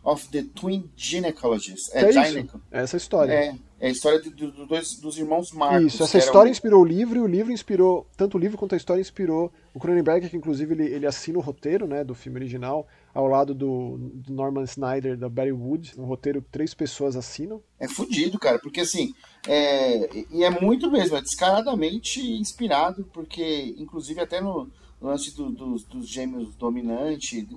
[0.08, 1.94] of the Twin Gynecologists.
[1.94, 3.34] É, é é essa história.
[3.34, 5.94] É, é a história de, de, de dois, dos irmãos Marcos.
[5.94, 8.78] Isso, essa história inspirou o livro e o livro inspirou, tanto o livro quanto a
[8.78, 12.88] história inspirou o Cronenberg, que inclusive ele, ele assina o roteiro né, do filme original,
[13.14, 17.62] ao lado do, do Norman Snyder, da Barry Wood, um roteiro que três pessoas assinam.
[17.78, 19.14] É fudido, cara, porque assim,
[19.46, 25.76] é, e é muito mesmo, é descaradamente inspirado, porque inclusive até no lance do, do,
[25.76, 27.48] dos gêmeos dominante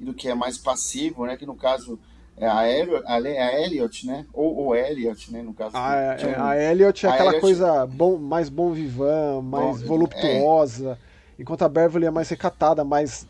[0.00, 1.36] e do que é mais passivo, né?
[1.36, 1.98] Que no caso
[2.36, 4.26] é a, Elliot, a Elliot né?
[4.32, 5.42] Ou Elliot, né?
[5.42, 5.76] No caso.
[5.76, 7.40] A, é, a Elliot é a aquela Elliot...
[7.40, 10.98] coisa bom, mais bom vivant, mais bom, voluptuosa,
[11.38, 11.42] é.
[11.42, 13.26] enquanto a Beverly é mais recatada, mais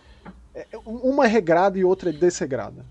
[0.54, 2.84] é, uma é regrada e outra é desregrada.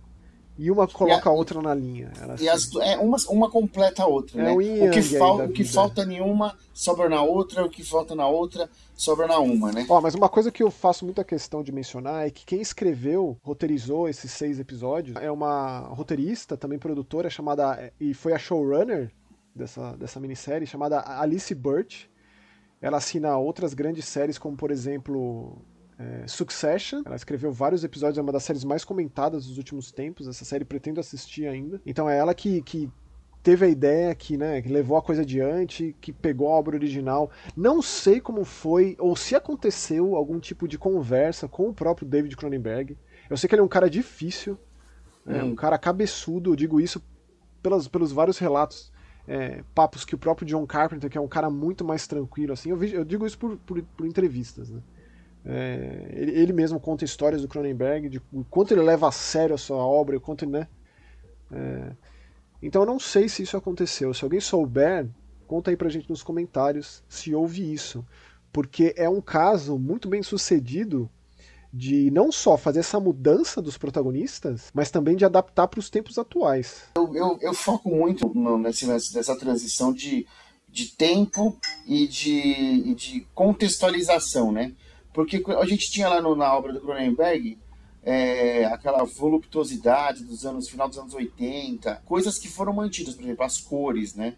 [0.57, 2.11] E uma coloca a, a, outra na linha.
[2.39, 4.51] e as, é, uma, uma completa a outra, é né?
[4.51, 8.67] O, que, fal, o que falta nenhuma sobra na outra, o que falta na outra
[8.95, 9.85] sobra na uma, né?
[9.87, 13.37] Ó, mas uma coisa que eu faço muita questão de mencionar é que quem escreveu,
[13.43, 17.93] roteirizou esses seis episódios é uma roteirista, também produtora, chamada.
[17.99, 19.11] e foi a showrunner
[19.55, 22.05] dessa, dessa minissérie, chamada Alice Burt.
[22.81, 25.57] Ela assina outras grandes séries, como por exemplo
[25.97, 27.01] é, Succession.
[27.05, 30.27] Ela escreveu vários episódios, é uma das séries mais comentadas dos últimos tempos.
[30.27, 31.81] Essa série pretendo assistir ainda.
[31.85, 32.89] Então é ela que, que
[33.41, 37.31] teve a ideia, que, né, que levou a coisa adiante, que pegou a obra original.
[37.55, 42.35] Não sei como foi, ou se aconteceu algum tipo de conversa com o próprio David
[42.35, 42.97] Cronenberg.
[43.29, 44.57] Eu sei que ele é um cara difícil,
[45.25, 47.01] é, um cara cabeçudo, eu digo isso
[47.61, 48.91] pelos, pelos vários relatos.
[49.29, 52.69] É, papos que o próprio John Carpenter, que é um cara muito mais tranquilo, assim,
[52.69, 54.81] eu, vi, eu digo isso por, por, por entrevistas, né?
[55.49, 59.55] É, ele, ele, mesmo conta histórias do Cronenberg, de o quanto ele leva a sério
[59.55, 60.67] a sua obra, o quanto ele, né?
[61.49, 61.91] É,
[62.61, 64.13] então eu não sei se isso aconteceu.
[64.13, 65.07] Se alguém souber,
[65.47, 68.05] conta aí pra gente nos comentários se houve isso.
[68.51, 71.09] Porque é um caso muito bem sucedido
[71.71, 76.17] de não só fazer essa mudança dos protagonistas, mas também de adaptar para os tempos
[76.17, 76.83] atuais.
[76.95, 80.25] Eu, eu, eu foco muito no, nesse, nessa transição de,
[80.67, 84.73] de tempo e de, de contextualização, né?
[85.17, 87.57] Porque a gente tinha lá no, na obra do Cronenberg
[88.03, 93.43] é, aquela voluptuosidade dos anos, final dos anos 80, coisas que foram mantidas, por exemplo,
[93.43, 94.35] as cores, né?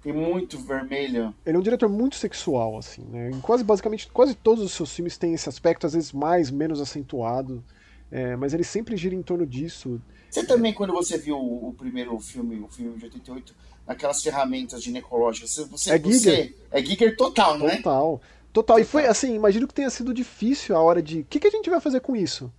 [0.00, 1.34] Tem muito vermelho.
[1.44, 3.32] Ele é um diretor muito sexual, assim, né?
[3.32, 6.80] Em quase, basicamente, quase todos os seus filmes têm esse aspecto, às vezes mais, menos
[6.80, 7.64] acentuado.
[8.08, 10.00] É, mas ele sempre gira em torno disso.
[10.30, 13.52] Você também, quando você viu o, o primeiro filme, o filme de 88,
[13.84, 16.20] aquelas ferramentas ginecológicas, você, é Giger.
[16.20, 17.78] Você, é Giger total, não é?
[17.78, 18.20] Total.
[18.52, 18.78] Total.
[18.78, 21.20] E foi assim, imagino que tenha sido difícil a hora de.
[21.20, 22.52] O que, que a gente vai fazer com isso?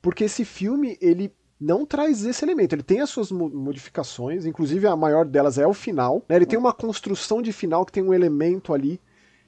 [0.00, 2.74] Porque esse filme, ele não traz esse elemento.
[2.74, 6.22] Ele tem as suas modificações, inclusive a maior delas é o final.
[6.28, 6.36] Né?
[6.36, 9.00] Ele tem uma construção de final que tem um elemento ali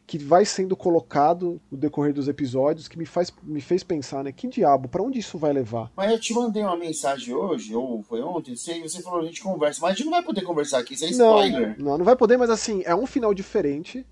[0.06, 4.30] que vai sendo colocado no decorrer dos episódios que me, faz, me fez pensar, né?
[4.30, 5.90] Que diabo, para onde isso vai levar?
[5.96, 9.42] Mas eu te mandei uma mensagem hoje, ou foi ontem, e você falou, a gente
[9.42, 11.76] conversa, mas a gente não vai poder conversar aqui, isso é spoiler.
[11.76, 14.06] Não, não, não vai poder, mas assim, é um final diferente.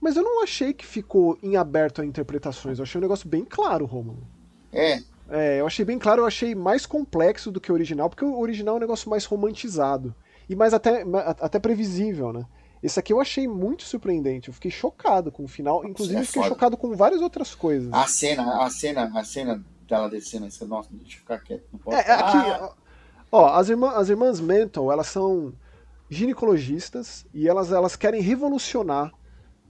[0.00, 2.78] Mas eu não achei que ficou em aberto a interpretações.
[2.78, 4.26] Eu achei um negócio bem claro, Romulo.
[4.72, 5.00] É.
[5.28, 8.40] É, eu achei bem claro, eu achei mais complexo do que o original, porque o
[8.40, 10.14] original é um negócio mais romantizado.
[10.48, 11.04] E mais até,
[11.38, 12.44] até previsível, né?
[12.82, 14.48] Esse aqui eu achei muito surpreendente.
[14.48, 15.84] Eu fiquei chocado com o final.
[15.86, 17.92] Inclusive, é fiquei chocado com várias outras coisas.
[17.92, 21.64] A cena, a cena, a cena dela descendo, nossa, deixa eu ficar quieto.
[21.72, 21.96] Não posso...
[21.96, 22.72] É, aqui, ah.
[23.30, 25.52] ó, as, irmã, as irmãs Mental, elas são
[26.08, 29.12] ginecologistas e elas, elas querem revolucionar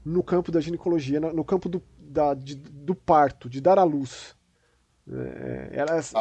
[0.05, 4.35] no campo da ginecologia, no campo do, da, de, do parto, de dar à luz.
[5.13, 6.13] É, elas,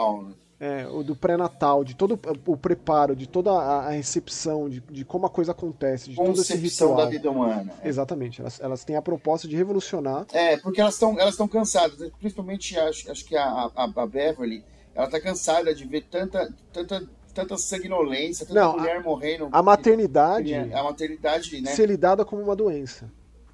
[0.60, 5.26] é, o do pré-natal, de todo o preparo, de toda a recepção, de, de como
[5.26, 6.96] a coisa acontece, de ritual.
[6.98, 7.74] da vida humana.
[7.82, 7.88] É.
[7.88, 8.42] Exatamente.
[8.42, 10.26] Elas, elas têm a proposta de revolucionar.
[10.34, 12.12] É, porque elas estão elas cansadas.
[12.20, 14.64] Principalmente, acho, acho que a, a, a Beverly,
[14.94, 19.50] ela está cansada de ver tanta, tanta tanta sanguinolência, tanta Não, mulher a, morrendo.
[19.52, 20.54] A maternidade.
[20.54, 21.72] A maternidade, né?
[21.74, 23.10] Ser lidada como uma doença.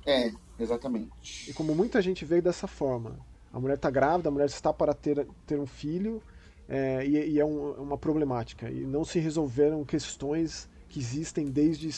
[0.05, 1.49] É, exatamente.
[1.49, 3.19] E como muita gente vê dessa forma.
[3.51, 6.21] A mulher está grávida, a mulher está para ter, ter um filho,
[6.67, 8.69] é, e, e, é um, uma problemática.
[8.69, 11.91] E não se resolveram questões que existem desde,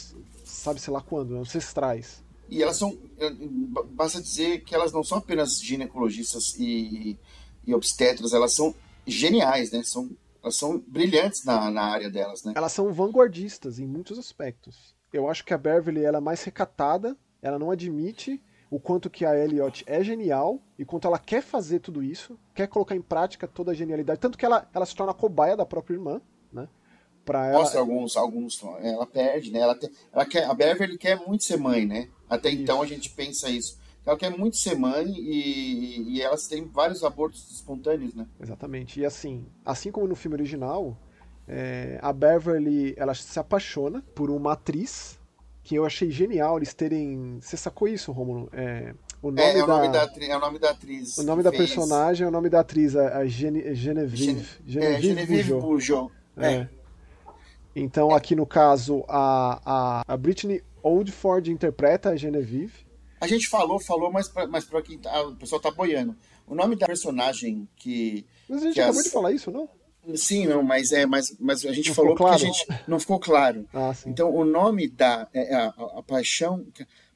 [0.43, 2.23] sabe-se lá quando, ancestrais.
[2.49, 3.29] E elas são, é,
[3.89, 7.17] basta dizer que elas não são apenas ginecologistas e,
[7.65, 8.73] e obstetras, elas são
[9.05, 9.83] geniais, né?
[9.83, 10.09] São,
[10.41, 12.53] elas são brilhantes na, na área delas, né?
[12.55, 14.95] Elas são vanguardistas em muitos aspectos.
[15.11, 19.25] Eu acho que a Beverly ela é mais recatada, ela não admite o quanto que
[19.25, 23.47] a Elliot é genial e quanto ela quer fazer tudo isso, quer colocar em prática
[23.47, 26.21] toda a genialidade, tanto que ela, ela se torna cobaia da própria irmã,
[26.51, 26.67] né?
[27.23, 27.59] Pra ela...
[27.59, 29.59] Mostra alguns, alguns, ela perde, né?
[29.59, 32.09] Ela, tem, ela quer, a Beverly quer muito ser mãe, né?
[32.29, 32.61] Até isso.
[32.61, 33.77] então a gente pensa isso.
[34.05, 38.25] Ela quer muito ser mãe e, e elas têm vários abortos espontâneos, né?
[38.39, 39.01] Exatamente.
[39.01, 40.97] E assim, assim como no filme original,
[41.45, 45.16] é, a Beverly ela se apaixona por uma atriz
[45.67, 47.39] que eu achei genial eles terem.
[47.41, 48.49] Você sacou isso, Romulo?
[48.53, 51.17] É, o nome, é, é, o nome da, da, é o nome da atriz.
[51.17, 51.63] O nome da fez...
[51.63, 54.47] personagem é o nome da atriz, a, Gene, Genevieve.
[54.65, 54.81] Gen...
[54.81, 56.09] É, Genevieve, Genevieve Bujo.
[56.37, 56.53] É.
[56.53, 56.69] é.
[57.75, 62.87] Então, aqui no caso, a, a, a Britney Oldford interpreta a Genevieve.
[63.19, 66.15] A gente falou, falou, mas pra, mas pra quem tá, o pessoal tá boiando.
[66.47, 68.25] O nome da personagem que.
[68.47, 69.05] Mas a gente que acabou as...
[69.05, 69.67] de falar isso, não?
[70.15, 72.35] Sim, não, mas é, mas, mas a gente não falou porque claro.
[72.35, 73.65] a gente não ficou claro.
[73.73, 76.65] Ah, então o nome da é, é a, a, a, paixão,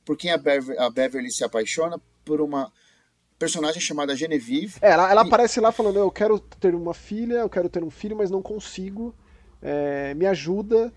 [0.03, 2.71] por quem a Beverly, a Beverly se apaixona por uma
[3.39, 4.75] personagem chamada Genevieve.
[4.81, 5.27] É, ela, ela e...
[5.27, 8.41] aparece lá falando: eu quero ter uma filha, eu quero ter um filho, mas não
[8.41, 9.15] consigo.
[9.61, 10.91] É, me ajuda.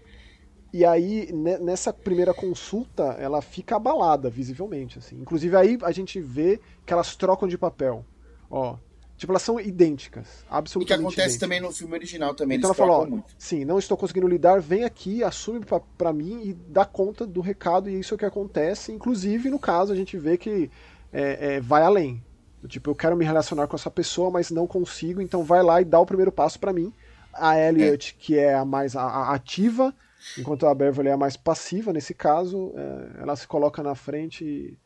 [0.73, 4.99] E aí, nessa primeira consulta, ela fica abalada, visivelmente.
[4.99, 5.15] Assim.
[5.21, 8.05] Inclusive, aí a gente vê que elas trocam de papel.
[8.51, 8.77] Ó,
[9.25, 10.45] Tipo, elas são idênticas.
[10.51, 10.85] Absolutamente.
[10.85, 11.41] E que acontece idênticas.
[11.41, 12.59] também no filme original também.
[12.59, 15.65] Então ela falou: ó, sim, não estou conseguindo lidar, vem aqui, assume
[15.97, 18.93] para mim e dá conta do recado, e isso é o que acontece.
[18.93, 20.71] Inclusive, no caso, a gente vê que
[21.11, 22.23] é, é, vai além.
[22.69, 25.87] Tipo, eu quero me relacionar com essa pessoa, mas não consigo, então vai lá e
[25.87, 26.93] dá o primeiro passo para mim.
[27.33, 28.23] A Elliot, é.
[28.23, 29.95] que é a mais a, a ativa,
[30.39, 34.45] enquanto a Beverly é a mais passiva nesse caso, é, ela se coloca na frente
[34.45, 34.79] e,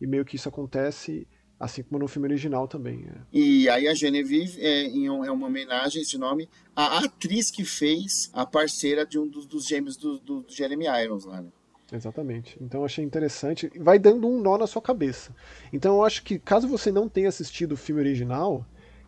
[0.00, 1.26] e meio que isso acontece.
[1.58, 3.06] Assim como no filme original também.
[3.08, 3.18] É.
[3.32, 8.44] E aí a Genevieve é, é uma homenagem, esse nome, à atriz que fez a
[8.44, 11.48] parceira de um dos, dos gêmeos do, do, do Jeremy Irons lá, né?
[11.90, 12.58] Exatamente.
[12.60, 13.70] Então eu achei interessante.
[13.78, 15.34] Vai dando um nó na sua cabeça.
[15.72, 18.66] Então eu acho que caso você não tenha assistido o filme original,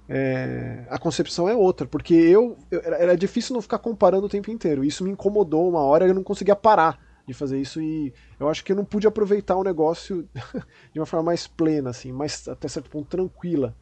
[0.09, 4.51] é, a concepção é outra, porque eu, eu, era difícil não ficar comparando o tempo
[4.51, 4.85] inteiro.
[4.85, 8.65] Isso me incomodou uma hora, eu não conseguia parar de fazer isso e eu acho
[8.65, 10.27] que eu não pude aproveitar o negócio
[10.93, 13.77] de uma forma mais plena, assim, mais até certo ponto tranquila,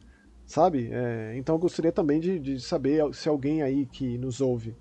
[0.45, 0.89] sabe?
[0.91, 4.75] É, então eu gostaria também de, de saber se alguém aí que nos ouve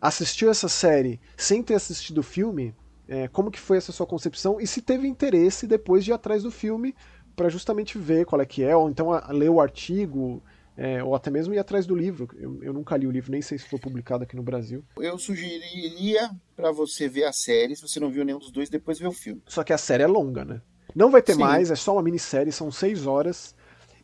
[0.00, 2.74] assistiu essa série sem ter assistido o filme,
[3.06, 6.42] é, como que foi essa sua concepção e se teve interesse depois de ir atrás
[6.42, 6.94] do filme
[7.36, 10.42] para justamente ver qual é que é, ou então a, ler o artigo,
[10.78, 12.28] é, ou até mesmo ir atrás do livro.
[12.36, 14.84] Eu, eu, nunca li o livro, nem sei se foi publicado aqui no Brasil.
[14.96, 18.96] Eu sugeriria para você ver a série, se você não viu nenhum dos dois, depois
[18.96, 19.42] ver o filme.
[19.48, 20.62] Só que a série é longa, né?
[20.94, 21.40] Não vai ter Sim.
[21.40, 23.56] mais, é só uma minissérie, são seis horas.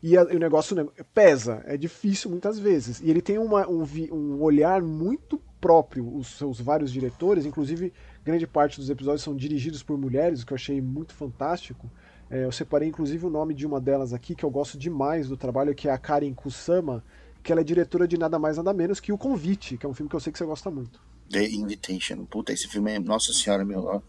[0.02, 3.00] E, a, e o negócio pesa, é difícil muitas vezes.
[3.00, 8.46] E ele tem uma, um, um olhar muito próprio, os seus vários diretores, inclusive grande
[8.46, 11.88] parte dos episódios são dirigidos por mulheres, o que eu achei muito fantástico.
[12.34, 15.36] É, eu separei inclusive o nome de uma delas aqui, que eu gosto demais do
[15.36, 17.04] trabalho, que é a Karen Kusama,
[17.44, 19.94] que ela é diretora de nada mais nada menos que O Convite, que é um
[19.94, 21.00] filme que eu sei que você gosta muito.
[21.30, 22.24] The Invitation.
[22.24, 22.98] Puta, esse filme é.
[22.98, 24.02] Nossa senhora, meu.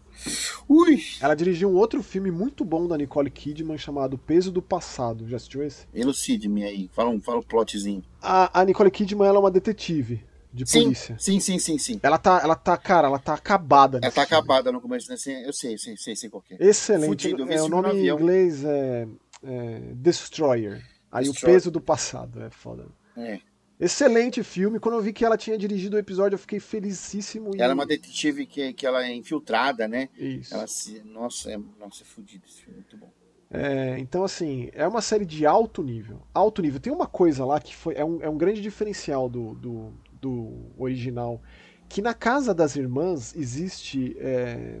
[0.68, 1.02] Ui!
[1.20, 5.26] Ela dirigiu um outro filme muito bom da Nicole Kidman chamado Peso do Passado.
[5.28, 5.86] Já assistiu esse?
[5.94, 6.90] Elucide-me aí.
[6.92, 8.02] Fala um, fala um plotzinho.
[8.20, 10.24] A, a Nicole Kidman ela é uma detetive
[10.56, 11.16] de sim, polícia.
[11.18, 12.00] Sim, sim, sim, sim.
[12.02, 13.98] Ela tá, ela tá, cara, ela tá acabada.
[13.98, 14.26] Ela tá filme.
[14.26, 15.16] acabada no começo, né?
[15.44, 16.66] Eu sei, sei, sei, sei qual é.
[16.66, 17.28] Excelente.
[17.28, 19.06] Fudido, é, o nome em inglês é,
[19.44, 20.82] é Destroyer.
[21.12, 21.56] Aí Destroyer.
[21.56, 22.86] o peso do passado, é foda.
[23.16, 23.38] É.
[23.78, 24.80] Excelente filme.
[24.80, 27.50] Quando eu vi que ela tinha dirigido o episódio, eu fiquei felicíssimo.
[27.58, 30.08] Ela é uma detetive que, que ela é infiltrada, né?
[30.16, 30.54] Isso.
[30.54, 31.02] Ela se...
[31.04, 33.12] Nossa, é, nossa, é fodido esse filme, muito bom.
[33.50, 36.22] É, então, assim, é uma série de alto nível.
[36.32, 36.80] Alto nível.
[36.80, 39.92] Tem uma coisa lá que foi, é, um, é um grande diferencial do, do,
[40.26, 41.40] do original.
[41.88, 44.80] Que na casa das irmãs existe é,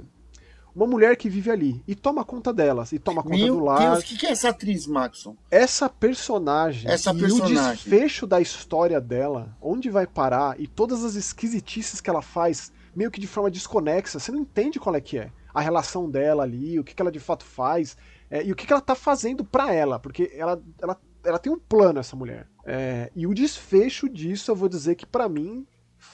[0.74, 3.92] uma mulher que vive ali e toma conta delas e toma conta Meu do lar.
[3.92, 5.36] Deus, o que, que é essa atriz, Maxon?
[5.50, 7.56] Essa personagem Essa e personagem.
[7.56, 12.72] o desfecho da história dela, onde vai parar e todas as esquisitices que ela faz,
[12.94, 16.42] meio que de forma desconexa, você não entende qual é que é a relação dela
[16.42, 17.96] ali, o que, que ela de fato faz
[18.30, 21.52] é, e o que, que ela tá fazendo pra ela, porque ela, ela, ela tem
[21.52, 22.48] um plano, essa mulher.
[22.64, 25.66] É, e o desfecho disso, eu vou dizer que para mim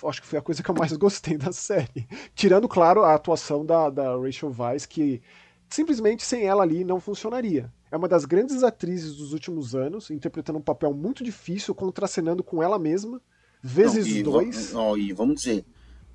[0.08, 2.08] acho que foi a coisa que eu mais gostei da série.
[2.34, 5.22] Tirando, claro, a atuação da, da Rachel Weisz, que
[5.68, 7.72] simplesmente sem ela ali não funcionaria.
[7.90, 12.62] É uma das grandes atrizes dos últimos anos, interpretando um papel muito difícil, contracenando com
[12.62, 13.20] ela mesma,
[13.62, 14.72] vezes não, e, dois.
[14.72, 15.64] Não, e vamos dizer,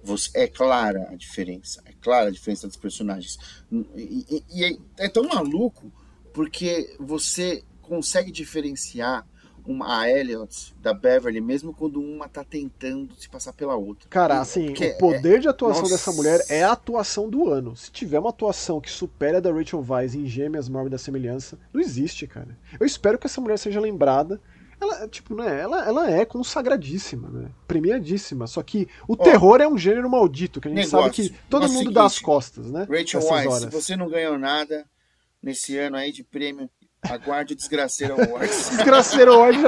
[0.03, 3.37] você, é clara a diferença, é clara a diferença dos personagens.
[3.71, 5.91] E, e, e é, é tão maluco
[6.33, 9.25] porque você consegue diferenciar
[9.65, 14.07] uma, a Elliot da Beverly, mesmo quando uma tá tentando se passar pela outra.
[14.09, 15.93] Cara, assim, Porque o poder é- de atuação Nossa.
[15.93, 17.75] dessa mulher é a atuação do ano.
[17.75, 21.59] Se tiver uma atuação que supera a da Rachel Weisz em Gêmeas, Morte da Semelhança,
[21.73, 22.57] não existe, cara.
[22.79, 24.39] Eu espero que essa mulher seja lembrada.
[24.79, 27.49] Ela, tipo, né, ela, ela é consagradíssima, né?
[27.67, 28.45] Premiadíssima.
[28.47, 31.65] Só que o terror é um gênero maldito, que a gente negócio, sabe que todo
[31.65, 32.87] é mundo dá as seguinte, costas, né?
[32.89, 34.85] Rachel Weisz, se você não ganhou nada
[35.41, 36.69] nesse ano aí de prêmio,
[37.11, 38.69] aguarde o Desgraceiro Awards.
[38.75, 39.59] Desgraceiro hoje,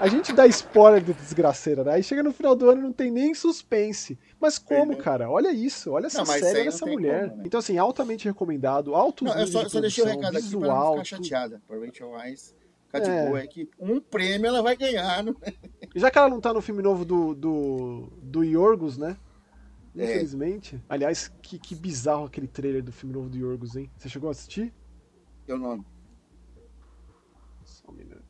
[0.00, 1.94] a gente dá spoiler do Desgraceiro, né?
[1.94, 4.18] Aí chega no final do ano e não tem nem suspense.
[4.40, 5.04] Mas como, Perdeu.
[5.04, 5.30] cara?
[5.30, 7.24] Olha isso, olha essa Não, série, olha essa mulher.
[7.28, 7.42] como, né?
[7.46, 10.58] Então, assim, altamente recomendado, altos Não, eu só, de só deixei o recado aqui pra
[10.58, 10.92] não visual.
[10.92, 11.62] ficar chateada.
[11.66, 12.54] Pra Rachel Weisz
[12.86, 13.26] ficar de É.
[13.26, 15.22] boa, é que um prêmio ela vai ganhar.
[15.24, 15.34] Não?
[15.94, 19.16] Já que ela não tá no filme novo do, do, do Yorgos, né?
[19.96, 20.04] É.
[20.04, 20.78] Infelizmente.
[20.88, 23.90] Aliás, que, que bizarro aquele trailer do filme novo do Yorgos, hein?
[23.96, 24.72] Você chegou a assistir?
[25.48, 25.82] Eu não.
[27.88, 28.22] Um minuto.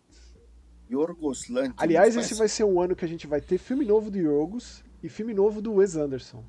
[0.91, 1.77] Yorgos Lanthimos.
[1.83, 4.85] Aliás, esse vai ser um ano que a gente vai ter filme novo do Yorgos
[5.03, 6.45] e filme novo do Wes Anderson.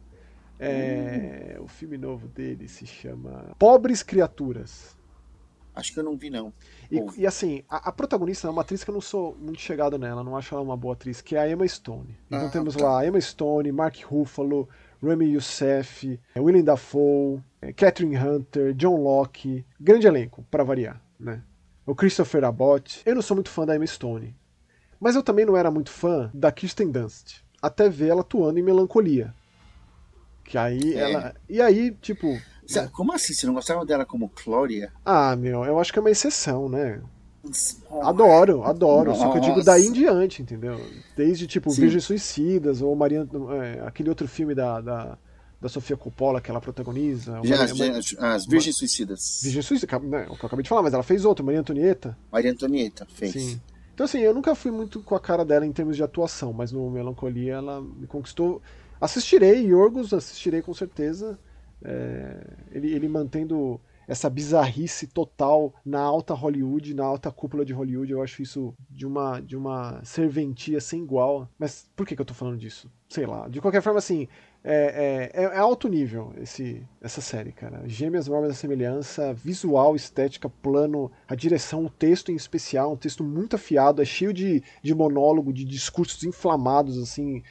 [0.59, 4.95] É, O filme novo dele se chama Pobres Criaturas.
[5.75, 6.51] Acho que eu não vi, não.
[6.91, 9.95] E, e, assim, a, a protagonista é uma atriz que eu não sou muito chegado
[9.99, 12.17] nela, não acho ela uma boa atriz, que é a Emma Stone.
[12.25, 12.83] Então Ah, temos tá.
[12.83, 14.67] lá a Emma Stone, Mark Ruffalo,
[15.03, 19.63] Remy Youssef, eh, Willem Dafoe, eh, Catherine Hunter, John Locke.
[19.79, 21.43] Grande elenco, pra variar, né?
[21.87, 23.01] O Christopher Abbott.
[23.05, 24.35] Eu não sou muito fã da Emma Stone.
[24.99, 27.37] Mas eu também não era muito fã da Kirsten Dunst.
[27.61, 29.33] Até ver ela atuando em Melancolia.
[30.43, 31.11] Que aí É.
[31.11, 31.35] ela.
[31.49, 32.27] E aí, tipo.
[32.67, 33.33] Cê- Como assim?
[33.33, 34.91] Você não gostava dela como Clória?
[35.05, 37.01] Ah, meu, eu acho que é uma exceção, né?
[38.01, 39.15] Adoro, adoro.
[39.15, 39.65] Só que eu digo Nossa.
[39.71, 40.79] daí em diante, entendeu?
[41.15, 41.81] Desde tipo Sim.
[41.81, 43.25] Virgens Suicidas, ou Maria,
[43.63, 45.17] é, aquele outro filme da, da,
[45.59, 47.39] da Sofia Coppola que ela protagoniza.
[47.43, 49.39] Já, uma, as, uma, as- as Virgens Suicidas.
[49.43, 52.17] Virgem Suicida, né, o que eu acabei de falar, mas ela fez outro, Maria Antonieta.
[52.31, 53.31] Maria Antonieta fez.
[53.33, 53.61] Sim.
[53.93, 56.71] Então assim, eu nunca fui muito com a cara dela em termos de atuação, mas
[56.71, 58.61] no Melancolia ela me conquistou.
[59.01, 61.39] Assistirei Yorgos, assistirei com certeza.
[61.83, 68.11] É, ele, ele mantendo essa bizarrice total na alta Hollywood, na alta cúpula de Hollywood,
[68.11, 71.47] eu acho isso de uma, de uma serventia sem igual.
[71.59, 72.89] Mas por que, que eu tô falando disso?
[73.09, 73.47] Sei lá.
[73.49, 74.27] De qualquer forma, assim,
[74.63, 77.83] é, é, é alto nível esse, essa série, cara.
[77.87, 83.23] Gêmeas Mormas da Semelhança, visual, estética, plano, a direção, o texto em especial, um texto
[83.23, 87.43] muito afiado, é cheio de, de monólogo, de discursos inflamados, assim,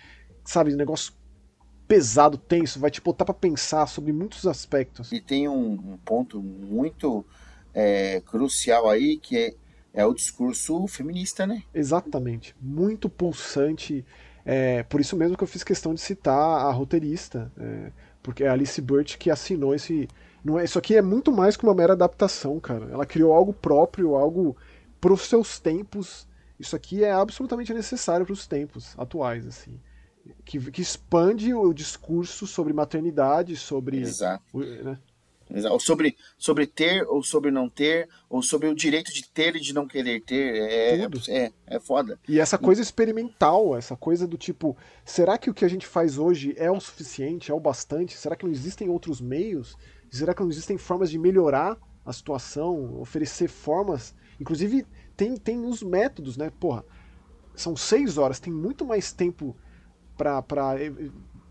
[0.44, 1.12] sabe, negócio
[1.86, 5.12] pesado, tenso, vai te botar pra pensar sobre muitos aspectos.
[5.12, 7.24] E tem um, um ponto muito
[7.72, 9.54] é, crucial aí, que é,
[9.94, 11.62] é o discurso feminista, né?
[11.72, 12.54] Exatamente.
[12.60, 14.04] Muito pulsante.
[14.48, 17.90] É, por isso mesmo que eu fiz questão de citar a roteirista, é,
[18.22, 20.08] porque é a Alice Burt que assinou esse.
[20.44, 22.86] Não é, isso aqui é muito mais que uma mera adaptação, cara.
[22.92, 24.56] Ela criou algo próprio, algo
[25.00, 26.28] pros seus tempos.
[26.60, 29.80] Isso aqui é absolutamente necessário para os tempos atuais, assim.
[30.44, 33.98] Que, que expande o discurso sobre maternidade, sobre.
[34.00, 34.44] Exato.
[34.52, 34.98] o- né?
[35.70, 39.60] Ou sobre, sobre ter ou sobre não ter, ou sobre o direito de ter e
[39.60, 40.56] de não querer ter.
[40.56, 41.20] É, Tudo.
[41.28, 42.18] é, é foda.
[42.28, 46.18] E essa coisa experimental, essa coisa do tipo, será que o que a gente faz
[46.18, 48.16] hoje é o suficiente, é o bastante?
[48.16, 49.76] Será que não existem outros meios?
[50.10, 54.14] Será que não existem formas de melhorar a situação, oferecer formas?
[54.40, 54.84] Inclusive,
[55.16, 56.50] tem, tem os métodos, né?
[56.58, 56.84] Porra,
[57.54, 59.56] são seis horas, tem muito mais tempo
[60.16, 60.74] para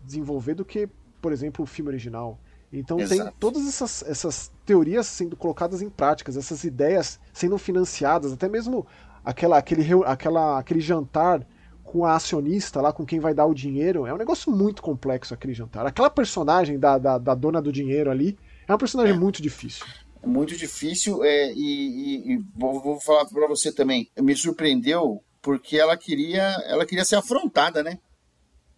[0.04, 0.88] desenvolver do que,
[1.20, 2.38] por exemplo, o filme original.
[2.72, 3.22] Então Exato.
[3.22, 8.86] tem todas essas, essas teorias sendo colocadas em práticas, essas ideias sendo financiadas, até mesmo
[9.24, 11.46] aquela, aquele, aquela, aquele jantar
[11.84, 15.32] com a acionista lá, com quem vai dar o dinheiro, é um negócio muito complexo
[15.32, 15.86] aquele jantar.
[15.86, 18.36] Aquela personagem da, da, da dona do dinheiro ali
[18.66, 19.18] é uma personagem é.
[19.18, 19.86] muito difícil.
[20.22, 25.22] É muito difícil é, e, e, e vou, vou falar para você também, me surpreendeu
[25.40, 28.00] porque ela queria, ela queria ser afrontada, né?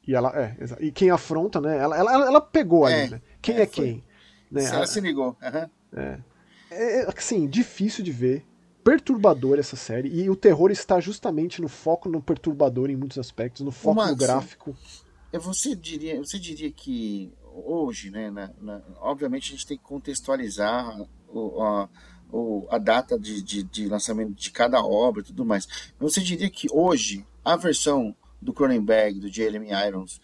[0.09, 1.77] E ela é, e quem afronta, né?
[1.77, 3.23] Ela, ela, ela pegou ali, é, né?
[3.43, 4.03] Quem é, é quem?
[4.51, 4.65] Né?
[4.65, 5.37] Ela se ligou.
[5.43, 6.01] Uhum.
[6.01, 6.21] É.
[6.71, 7.09] é.
[7.15, 8.43] Assim, difícil de ver.
[8.83, 10.09] Perturbador essa série.
[10.09, 14.13] E o terror está justamente no foco no perturbador em muitos aspectos, no foco Max,
[14.13, 14.75] no gráfico.
[15.31, 18.31] Você diria, você diria que hoje, né?
[18.31, 21.89] Na, na, obviamente a gente tem que contextualizar o, a,
[22.33, 25.69] o, a data de, de, de lançamento de cada obra e tudo mais.
[26.01, 30.21] Você diria que hoje a versão do Cronenberg, do Jeremy Irons,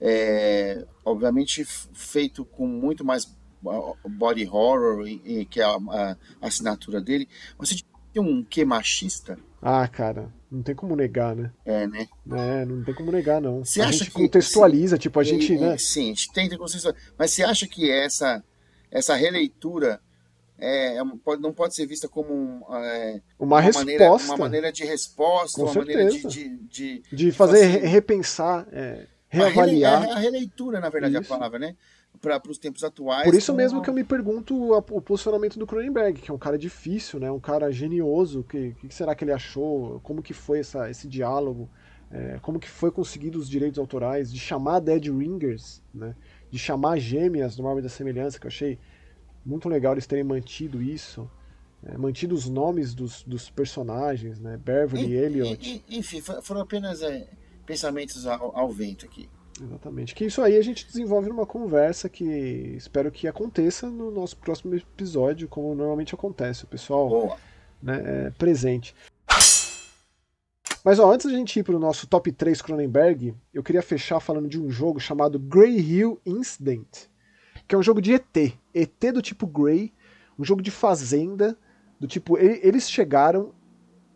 [0.00, 3.36] é, obviamente feito com muito mais
[4.08, 5.04] body horror,
[5.50, 7.28] que é a, a, assinatura dele.
[7.58, 7.76] Você
[8.12, 9.38] tem um que machista?
[9.60, 11.50] Ah, cara, não tem como negar, né?
[11.64, 12.06] É, né?
[12.30, 13.64] É, não tem como negar, não.
[13.64, 15.78] Você a acha gente que, contextualiza, sim, tipo, a gente, é, né?
[15.78, 16.94] Sim, a gente tenta contextualizar.
[17.18, 18.44] Mas você acha que essa,
[18.90, 20.00] essa releitura
[20.58, 21.04] é, é
[21.38, 23.84] não pode ser vista como é, uma, uma, resposta.
[23.84, 25.98] Maneira, uma maneira de resposta, Com uma certeza.
[25.98, 30.10] maneira de, de, de, de fazer repensar, é, reavaliar.
[30.10, 31.22] A, releitura, na verdade, isso.
[31.22, 31.76] é a palavra, né?
[32.20, 33.24] Para os tempos atuais.
[33.24, 36.38] Por isso mesmo que eu me pergunto a, o posicionamento do Cronenberg, que é um
[36.38, 37.30] cara difícil, né?
[37.30, 38.40] Um cara genioso.
[38.40, 40.00] O que, que, será que ele achou?
[40.02, 41.68] Como que foi essa, esse diálogo?
[42.10, 44.32] É, como que foi conseguido os direitos autorais?
[44.32, 46.16] De chamar Dead Ringers, né?
[46.50, 48.78] De chamar gêmeas do Marvel da Semelhança, que eu achei
[49.46, 51.30] muito legal eles terem mantido isso.
[51.84, 54.56] É, mantido os nomes dos, dos personagens, né?
[54.56, 55.84] Beverly, e, Elliot.
[55.88, 57.28] E, enfim, foram apenas é,
[57.64, 59.28] pensamentos ao, ao, vento aqui.
[59.62, 60.14] Exatamente.
[60.14, 62.24] Que isso aí a gente desenvolve numa conversa que
[62.76, 67.38] espero que aconteça no nosso próximo episódio, como normalmente acontece, o pessoal
[67.80, 68.94] né, é, presente.
[70.84, 74.20] Mas ó, antes da gente ir para o nosso top 3 Cronenberg, eu queria fechar
[74.20, 77.08] falando de um jogo chamado Grey Hill Incident,
[77.66, 78.56] que é um jogo de ET.
[78.76, 79.92] ET do tipo Grey,
[80.38, 81.56] um jogo de fazenda,
[81.98, 82.36] do tipo.
[82.38, 83.54] Eles chegaram,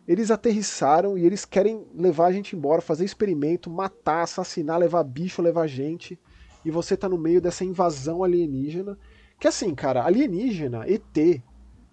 [0.07, 5.41] eles aterrissaram e eles querem levar a gente embora, fazer experimento, matar, assassinar, levar bicho,
[5.41, 6.19] levar gente.
[6.63, 8.97] E você tá no meio dessa invasão alienígena.
[9.39, 11.41] Que assim, cara, alienígena, ET,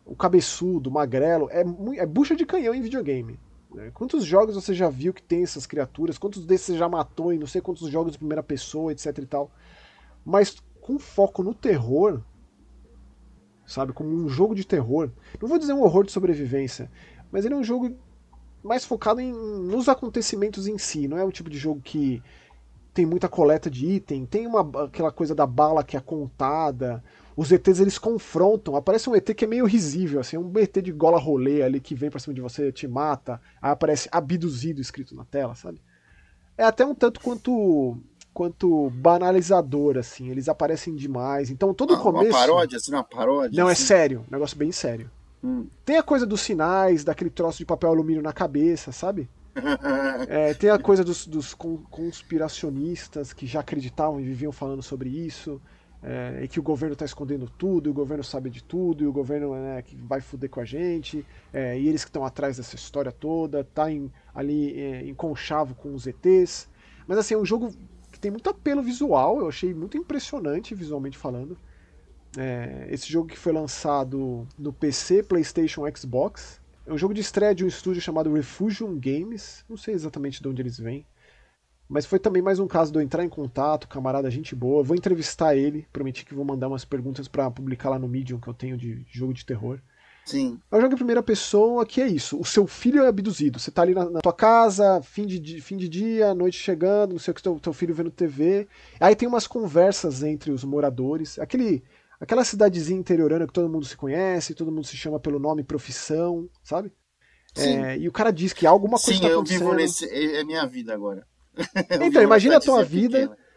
[0.04, 1.64] o cabeçudo, o magrelo, é,
[1.96, 3.40] é bucha de canhão em videogame.
[3.74, 3.90] Né?
[3.94, 6.18] Quantos jogos você já viu que tem essas criaturas?
[6.18, 9.26] Quantos desses você já matou em não sei quantos jogos de primeira pessoa, etc e
[9.26, 9.50] tal?
[10.24, 12.22] Mas com foco no terror,
[13.68, 13.92] sabe?
[13.92, 15.10] Como um jogo de terror.
[15.40, 16.90] Não vou dizer um horror de sobrevivência,
[17.30, 17.94] mas ele é um jogo
[18.64, 21.06] mais focado em, nos acontecimentos em si.
[21.06, 22.22] Não é o tipo de jogo que
[22.94, 27.04] tem muita coleta de item, tem uma, aquela coisa da bala que é contada.
[27.36, 28.74] Os ETs eles confrontam.
[28.74, 31.94] Aparece um ET que é meio risível, assim, um ET de gola rolê ali que
[31.94, 33.40] vem pra cima de você, te mata.
[33.62, 35.80] Aí aparece abduzido escrito na tela, sabe?
[36.56, 37.96] É até um tanto quanto
[38.38, 40.28] quanto banalizador, assim.
[40.30, 41.50] Eles aparecem demais.
[41.50, 42.30] Então todo o começo.
[42.30, 43.60] Uma paródia, assim, uma paródia.
[43.60, 43.82] Não, assim.
[43.82, 44.24] é sério.
[44.28, 45.10] Um negócio bem sério.
[45.42, 45.66] Hum.
[45.84, 49.28] Tem a coisa dos sinais, daquele troço de papel alumínio na cabeça, sabe?
[50.28, 55.60] é, tem a coisa dos, dos, conspiracionistas que já acreditavam e viviam falando sobre isso.
[56.00, 59.06] É, e que o governo está escondendo tudo, e o governo sabe de tudo, e
[59.08, 62.56] o governo né, que vai fuder com a gente, é, e eles que estão atrás
[62.56, 66.68] dessa história toda, tá em, ali é, em conchavo com os ETs.
[67.04, 67.74] Mas assim, é um jogo
[68.18, 71.56] que tem muito apelo visual, eu achei muito impressionante visualmente falando.
[72.36, 76.60] É, esse jogo que foi lançado no PC, PlayStation, Xbox.
[76.84, 79.64] É um jogo de estreia de um estúdio chamado Refugium Games.
[79.68, 81.06] Não sei exatamente de onde eles vêm.
[81.88, 84.82] Mas foi também mais um caso de eu entrar em contato, camarada, gente boa.
[84.82, 85.86] Vou entrevistar ele.
[85.92, 89.06] Prometi que vou mandar umas perguntas para publicar lá no Medium que eu tenho de
[89.08, 89.80] jogo de terror.
[90.28, 90.60] Sim.
[90.70, 92.38] É um jogo em primeira pessoa que é isso.
[92.38, 93.58] O seu filho é abduzido.
[93.58, 97.18] Você tá ali na, na tua casa, fim de, fim de dia, noite chegando, não
[97.18, 98.68] sei o que, teu, teu filho vendo TV.
[99.00, 101.38] Aí tem umas conversas entre os moradores.
[101.38, 101.82] Aquele,
[102.20, 106.46] aquela cidadezinha interiorana que todo mundo se conhece, todo mundo se chama pelo nome profissão,
[106.62, 106.92] sabe?
[107.56, 109.58] É, e o cara diz que alguma coisa Sim, tá acontecendo.
[109.60, 110.04] Sim, eu vivo nesse.
[110.10, 111.26] É, é minha vida agora.
[112.04, 113.20] então, imagina a tua vida.
[113.20, 113.47] Pequena.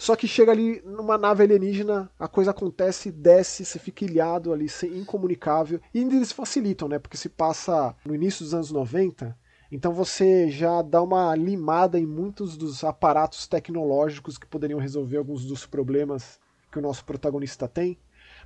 [0.00, 4.64] Só que chega ali numa nave alienígena, a coisa acontece, desce, você fica ilhado ali,
[4.84, 5.78] incomunicável.
[5.92, 6.98] E ainda eles facilitam, né?
[6.98, 9.36] Porque se passa no início dos anos 90,
[9.70, 15.44] então você já dá uma limada em muitos dos aparatos tecnológicos que poderiam resolver alguns
[15.44, 16.40] dos problemas
[16.72, 17.98] que o nosso protagonista tem.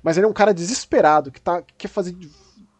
[0.03, 2.17] Mas ele é um cara desesperado, que, tá, que quer fazer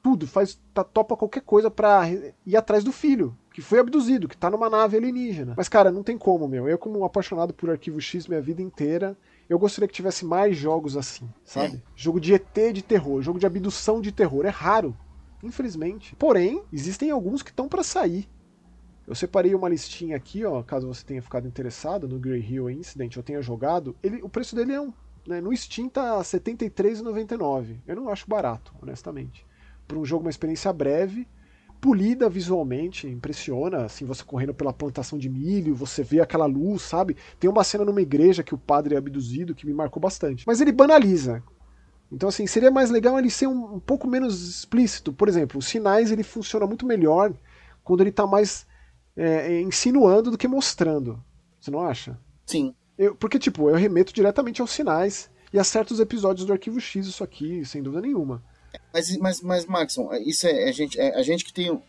[0.04, 2.02] tudo, faz, tá, topa qualquer coisa para
[2.46, 5.54] ir atrás do filho, que foi abduzido, que tá numa nave alienígena.
[5.56, 6.68] Mas, cara, não tem como, meu.
[6.68, 10.58] Eu, como um apaixonado por Arquivo X minha vida inteira, eu gostaria que tivesse mais
[10.58, 11.78] jogos assim, sabe?
[11.78, 11.82] É.
[11.96, 14.46] Jogo de ET de terror, jogo de abdução de terror.
[14.46, 14.94] É raro,
[15.42, 16.18] infelizmente.
[16.18, 18.28] Porém, existem alguns que estão para sair.
[19.08, 23.16] Eu separei uma listinha aqui, ó, caso você tenha ficado interessado no Grey Hill Incident,
[23.16, 23.96] eu tenha jogado.
[24.04, 24.92] Ele, o preço dele é um,
[25.26, 27.78] né, no Steam tá R$ 73,99.
[27.88, 29.46] Eu não acho barato, honestamente.
[29.88, 31.26] Para um jogo uma experiência breve,
[31.86, 37.16] polida visualmente, impressiona, assim, você correndo pela plantação de milho, você vê aquela luz, sabe?
[37.40, 40.48] Tem uma cena numa igreja que o padre é abduzido que me marcou bastante.
[40.48, 41.44] Mas ele banaliza.
[42.12, 45.14] Então, assim, seria mais legal ele ser um, um pouco menos explícito.
[45.14, 47.32] Por exemplo, os sinais ele funciona muito melhor
[47.84, 48.66] quando ele está mais
[49.16, 51.24] é, insinuando do que mostrando.
[51.62, 52.20] Você não acha?
[52.48, 52.74] Sim.
[52.98, 57.06] Eu, porque, tipo, eu remeto diretamente aos sinais e a certos episódios do Arquivo X,
[57.06, 58.44] isso aqui, sem dúvida nenhuma.
[58.96, 61.82] Mas, mas, mas Maxon, isso é, a, gente, é a gente que tem.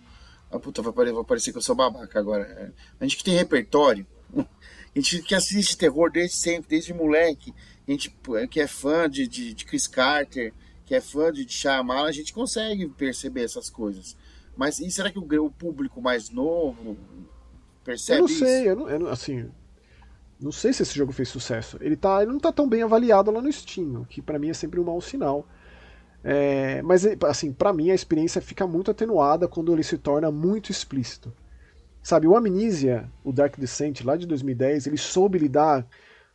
[0.50, 2.42] Ah, puta, vai parecer, vai parecer que eu sou babaca agora.
[2.42, 4.04] É, a gente que tem repertório,
[4.34, 4.44] a
[4.92, 7.54] gente que assiste terror desde sempre, desde moleque,
[7.86, 8.12] a gente
[8.50, 10.52] que é fã de, de, de Chris Carter,
[10.84, 14.16] que é fã de, de Shyamalan, a gente consegue perceber essas coisas.
[14.56, 16.98] Mas e será que o, o público mais novo
[17.84, 19.48] percebe Eu não sei, eu não, eu não, assim,
[20.40, 21.78] não sei se esse jogo fez sucesso.
[21.80, 24.50] Ele, tá, ele não tá tão bem avaliado lá no Steam, o que para mim
[24.50, 25.46] é sempre um mau sinal.
[26.22, 30.70] É, mas, assim, para mim a experiência fica muito atenuada quando ele se torna muito
[30.70, 31.32] explícito.
[32.02, 35.86] Sabe, o Amnesia, o Dark Descent, lá de 2010, ele soube lidar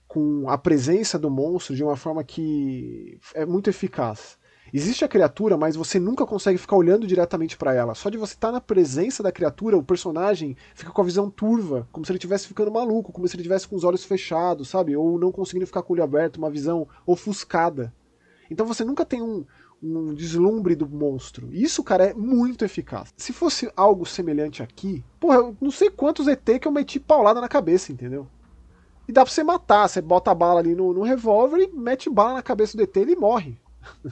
[0.08, 4.38] com a presença do monstro de uma forma que é muito eficaz.
[4.74, 7.94] Existe a criatura, mas você nunca consegue ficar olhando diretamente para ela.
[7.94, 11.30] Só de você estar tá na presença da criatura, o personagem fica com a visão
[11.30, 14.70] turva, como se ele estivesse ficando maluco, como se ele estivesse com os olhos fechados,
[14.70, 14.96] sabe?
[14.96, 17.94] Ou não conseguindo ficar com o olho aberto, uma visão ofuscada.
[18.50, 19.46] Então você nunca tem um,
[19.82, 21.50] um deslumbre do monstro.
[21.52, 23.14] Isso, cara, é muito eficaz.
[23.18, 27.42] Se fosse algo semelhante aqui, porra, eu não sei quantos ET que eu meti paulada
[27.42, 28.28] na cabeça, entendeu?
[29.08, 29.88] E dá pra você matar.
[29.88, 32.96] Você bota a bala ali no, no revólver e mete bala na cabeça do ET
[32.96, 33.60] e ele morre.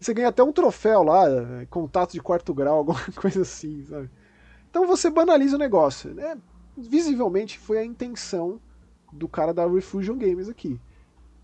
[0.00, 1.26] Você ganha até um troféu lá,
[1.68, 4.10] contato de quarto grau, alguma coisa assim, sabe?
[4.70, 6.14] Então você banaliza o negócio.
[6.14, 6.38] Né?
[6.74, 8.58] Visivelmente foi a intenção
[9.12, 10.80] do cara da Refusion Games aqui.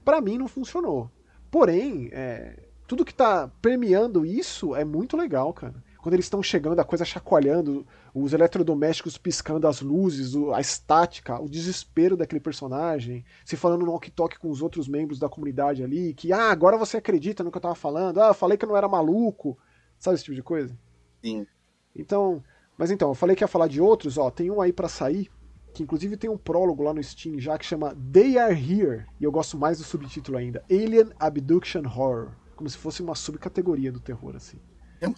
[0.02, 1.10] Para mim não funcionou.
[1.50, 6.78] Porém, é, tudo que tá permeando isso é muito legal, cara quando eles estão chegando,
[6.78, 7.84] a coisa chacoalhando,
[8.14, 14.38] os eletrodomésticos piscando as luzes, a estática, o desespero daquele personagem, se falando no walkie-talkie
[14.38, 17.60] com os outros membros da comunidade ali, que, ah, agora você acredita no que eu
[17.60, 19.58] tava falando, ah, eu falei que eu não era maluco,
[19.98, 20.78] sabe esse tipo de coisa?
[21.24, 21.44] Sim.
[21.92, 22.40] Então,
[22.78, 25.28] mas então, eu falei que ia falar de outros, ó, tem um aí para sair,
[25.74, 29.24] que inclusive tem um prólogo lá no Steam já que chama They Are Here, e
[29.24, 34.00] eu gosto mais do subtítulo ainda, Alien Abduction Horror, como se fosse uma subcategoria do
[34.00, 34.58] terror, assim.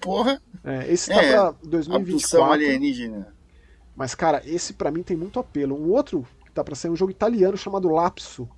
[0.00, 0.42] Porra.
[0.64, 2.52] É, esse tá é, pra 2024.
[2.52, 3.34] alienígena.
[3.94, 5.76] Mas, cara, esse para mim tem muito apelo.
[5.76, 8.48] Um outro que tá pra sair é um jogo italiano chamado Lapso.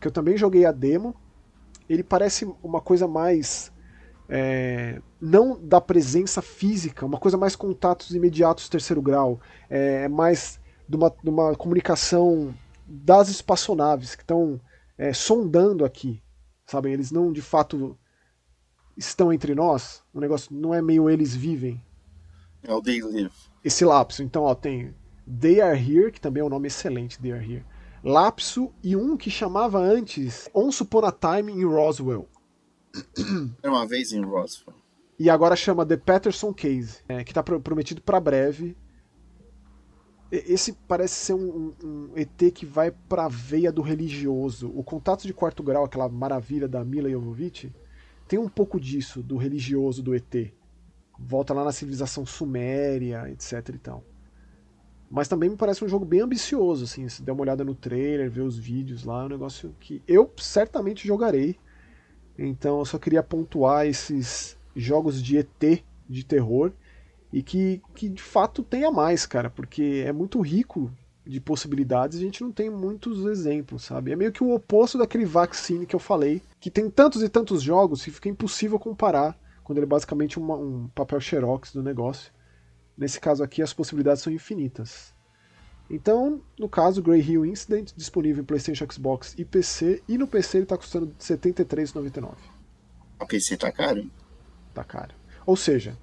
[0.00, 1.14] Que eu também joguei a demo.
[1.88, 3.72] Ele parece uma coisa mais.
[4.28, 9.38] É, não da presença física, uma coisa mais contatos imediatos terceiro grau.
[9.68, 12.54] É, é mais de uma, de uma comunicação
[12.86, 14.60] das espaçonaves que estão
[14.96, 16.22] é, sondando aqui.
[16.66, 16.92] Sabem?
[16.92, 17.98] Eles não de fato
[18.96, 21.82] estão entre nós, o negócio não é meio eles vivem.
[22.62, 23.34] É o They Live.
[23.62, 24.22] Esse lapso.
[24.22, 24.94] Então, ó, tem
[25.40, 27.64] They Are Here, que também é um nome excelente, They Are Here.
[28.02, 32.28] Lapso e um que chamava antes Once Upon a Time in Roswell.
[33.62, 34.76] Era uma vez em Roswell.
[35.18, 38.76] E agora chama The Patterson Case, é, que está prometido para breve.
[40.34, 44.72] Esse parece ser um, um, um, ET que vai pra veia do religioso.
[44.74, 47.72] O Contato de Quarto Grau, aquela maravilha da Mila Jovovich,
[48.26, 50.52] tem um pouco disso, do religioso do ET.
[51.16, 54.04] Volta lá na civilização suméria, etc e tal.
[55.08, 58.28] Mas também me parece um jogo bem ambicioso, assim, se der uma olhada no trailer,
[58.28, 61.56] ver os vídeos lá, é um negócio que eu certamente jogarei.
[62.36, 66.72] Então eu só queria pontuar esses jogos de ET de terror
[67.34, 70.88] e que, que de fato tenha mais, cara, porque é muito rico
[71.26, 74.12] de possibilidades, a gente não tem muitos exemplos, sabe?
[74.12, 77.60] É meio que o oposto daquele Vaccine que eu falei, que tem tantos e tantos
[77.60, 82.32] jogos que fica impossível comparar quando ele é basicamente uma, um papel xerox do negócio.
[82.96, 85.12] Nesse caso aqui, as possibilidades são infinitas.
[85.90, 90.58] Então, no caso, Grey Hill Incident, disponível em PlayStation, Xbox e PC, e no PC
[90.58, 92.34] ele está custando R$ 73,99.
[93.18, 94.08] O PC tá caro?
[94.72, 95.14] Tá caro.
[95.44, 95.98] Ou seja,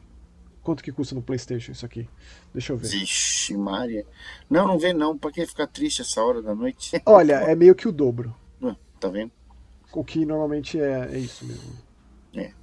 [0.64, 2.08] quanto que custa no PlayStation isso aqui?
[2.54, 2.88] Deixa eu ver.
[2.88, 4.06] Vixe, Maria.
[4.50, 5.18] Não, não vê não.
[5.18, 6.92] Pra que ficar triste essa hora da noite?
[7.06, 8.36] Olha, é meio que o dobro.
[9.02, 9.32] Tá vendo?
[9.92, 11.74] O que normalmente é, é isso mesmo.
[12.36, 12.54] É.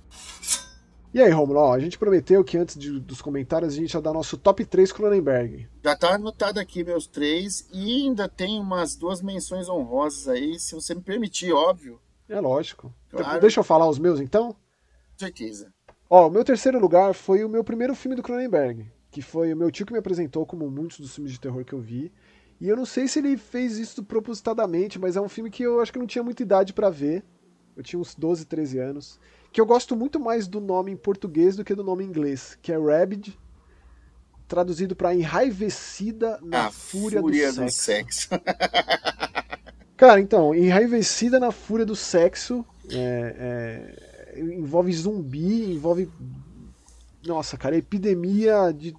[1.13, 4.01] E aí, Romulo, ó, a gente prometeu que antes de, dos comentários a gente ia
[4.01, 5.69] dar nosso top 3 Cronenberg.
[5.83, 10.77] Já tá anotado aqui meus três e ainda tem umas duas menções honrosas aí, se
[10.77, 12.01] você me permitir, óbvio.
[12.29, 12.95] É lógico.
[13.11, 13.41] Claro.
[13.41, 14.53] Deixa eu falar os meus então?
[14.53, 15.73] Com certeza.
[16.11, 19.57] Ó, o meu terceiro lugar foi o meu primeiro filme do Cronenberg, que foi o
[19.57, 22.11] meu tio que me apresentou, como muitos dos filmes de terror que eu vi.
[22.61, 25.81] E eu não sei se ele fez isso propositadamente, mas é um filme que eu
[25.81, 27.23] acho que não tinha muita idade para ver.
[27.77, 29.21] Eu tinha uns 12, 13 anos.
[29.53, 32.59] Que eu gosto muito mais do nome em português do que do nome em inglês,
[32.61, 33.39] que é Rabid,
[34.49, 38.29] traduzido para Enraivecida na A Fúria, fúria do, do Sexo.
[38.29, 38.29] sexo.
[39.97, 42.97] Cara, então, Enraivecida na Fúria do Sexo é,
[43.39, 44.08] é,
[44.39, 46.09] envolve zumbi, envolve.
[47.27, 48.95] Nossa, cara, epidemia de.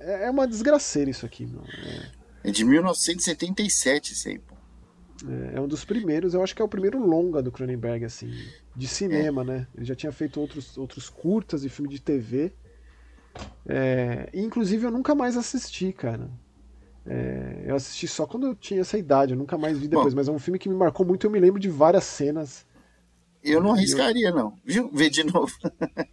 [0.00, 1.62] É é uma desgraceira isso aqui, meu.
[2.42, 4.56] É, É de 1977 esse aí, pô.
[5.28, 8.30] é- é um dos primeiros, eu acho que é o primeiro longa do Cronenberg, assim,
[8.76, 9.66] de cinema, né?
[9.74, 12.52] Ele já tinha feito outros, outros curtas e filme de TV.
[13.66, 16.30] É, inclusive eu nunca mais assisti, cara.
[17.06, 20.16] É, eu assisti só quando eu tinha essa idade, eu nunca mais vi depois, Bom.
[20.18, 22.66] mas é um filme que me marcou muito, eu me lembro de várias cenas.
[23.42, 24.54] Eu não arriscaria, não.
[24.64, 24.90] Viu?
[24.92, 25.52] Ver de novo.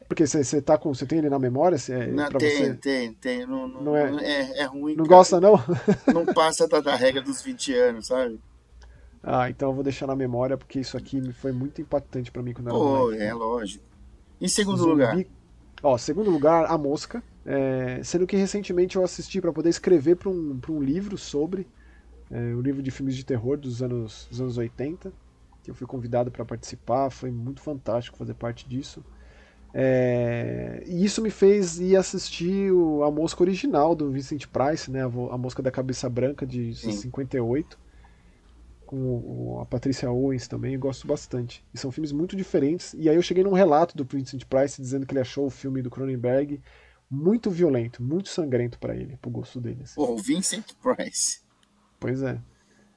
[0.08, 0.94] Porque você tá com.
[0.94, 1.78] Você tem ele na memória?
[1.78, 2.74] Cê, é, Não, tem, você?
[2.76, 3.46] tem, tem.
[3.46, 4.96] Não, não, Não é- é, é ruim.
[4.96, 5.18] Não cara.
[5.18, 5.54] gosta, não?
[6.14, 8.40] Não passa da, da regra dos 20 anos, sabe?
[9.24, 12.54] Ah, então eu vou deixar na memória, porque isso aqui foi muito impactante pra mim
[12.54, 13.84] quando eu era Pô, é lógico.
[14.40, 15.18] Em segundo Zumbi- lugar,
[15.82, 17.24] Ó, segundo lugar, A Mosca.
[17.44, 21.68] É, sendo que recentemente eu assisti pra poder escrever pra um, pra um livro sobre
[22.32, 25.12] é, o livro de filmes de terror dos anos, dos anos 80.
[25.66, 29.04] Que eu fui convidado pra participar, foi muito fantástico fazer parte disso.
[29.74, 35.02] É, e isso me fez ir assistir o, a Mosca original do Vincent Price, né,
[35.04, 36.92] a, a Mosca da Cabeça Branca de Sim.
[36.94, 37.78] 58
[38.86, 41.66] com o- a Patrícia Owens também, eu gosto bastante.
[41.74, 42.94] E são filmes muito diferentes.
[42.94, 45.82] E aí eu cheguei num relato do Vincent Price dizendo que ele achou o filme
[45.82, 46.62] do Cronenberg
[47.10, 49.82] muito violento, muito sangrento pra ele, pro gosto dele.
[49.84, 49.96] assim.
[49.96, 51.40] pô, o Vincent Price.
[52.00, 52.40] Pois é.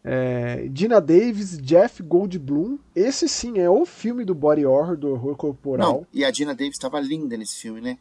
[0.04, 2.78] É, Dina Davis, Jeff Goldblum.
[2.94, 5.92] Esse sim é o filme do body horror, do horror corporal.
[5.92, 7.98] Não, e a Dina Davis estava linda nesse filme, né?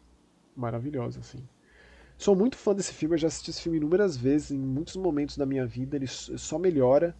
[0.55, 1.39] Maravilhosa, assim.
[2.17, 5.37] Sou muito fã desse filme, eu já assisti esse filme inúmeras vezes, em muitos momentos
[5.37, 7.15] da minha vida, ele só melhora.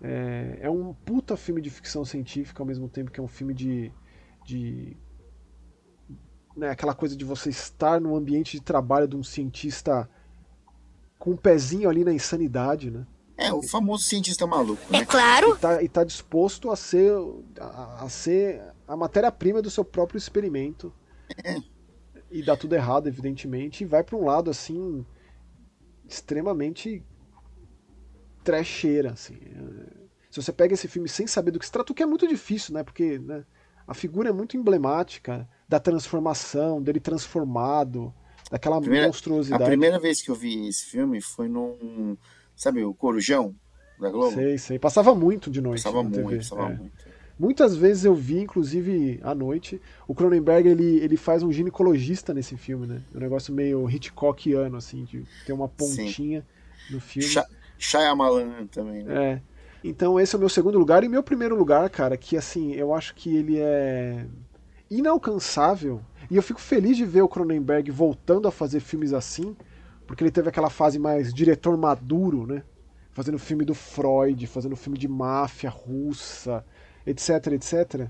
[0.00, 3.54] É, é um puta filme de ficção científica, ao mesmo tempo que é um filme
[3.54, 3.90] de.
[4.44, 4.96] de
[6.56, 10.08] né, aquela coisa de você estar no ambiente de trabalho de um cientista
[11.18, 13.04] com um pezinho ali na insanidade, né?
[13.36, 15.04] É, o famoso cientista maluco, É né?
[15.04, 15.54] claro.
[15.56, 17.12] E tá, e tá disposto a ser,
[17.60, 20.92] a, a ser a matéria-prima do seu próprio experimento.
[22.30, 25.04] E dá tudo errado, evidentemente, e vai pra um lado assim
[26.08, 27.02] extremamente
[28.42, 29.34] trecheira, assim.
[29.36, 32.06] É, Se você pega esse filme sem saber do que se trata, o que é
[32.06, 32.82] muito difícil, né?
[32.82, 33.44] Porque né,
[33.86, 38.12] a figura é muito emblemática da transformação, dele transformado,
[38.50, 39.64] daquela Primeira- A monstruosidade.
[39.64, 42.16] primeira vez que eu vi esse filme foi num.
[42.56, 43.54] Sabe, o Corujão
[44.00, 44.34] da Globo?
[44.34, 44.78] Sei, sei.
[44.78, 46.36] Passava muito de noite Passava muito, TV.
[46.36, 46.76] passava é.
[46.76, 47.14] muito.
[47.38, 52.56] Muitas vezes eu vi, inclusive à noite, o Cronenberg ele, ele faz um ginecologista nesse
[52.56, 53.02] filme, né?
[53.12, 56.46] Um negócio meio Hitchcockiano, assim, de ter uma pontinha
[56.90, 57.28] no filme.
[57.28, 57.46] Sha-
[57.76, 59.32] Shyamalan também, né?
[59.32, 59.42] É.
[59.82, 61.02] Então esse é o meu segundo lugar.
[61.02, 64.26] E meu primeiro lugar, cara, que assim, eu acho que ele é
[64.88, 66.00] inalcançável.
[66.30, 69.56] E eu fico feliz de ver o Cronenberg voltando a fazer filmes assim,
[70.14, 72.62] porque ele teve aquela fase mais diretor maduro, né?
[73.10, 76.64] Fazendo filme do Freud, fazendo filme de máfia russa,
[77.04, 78.08] etc, etc.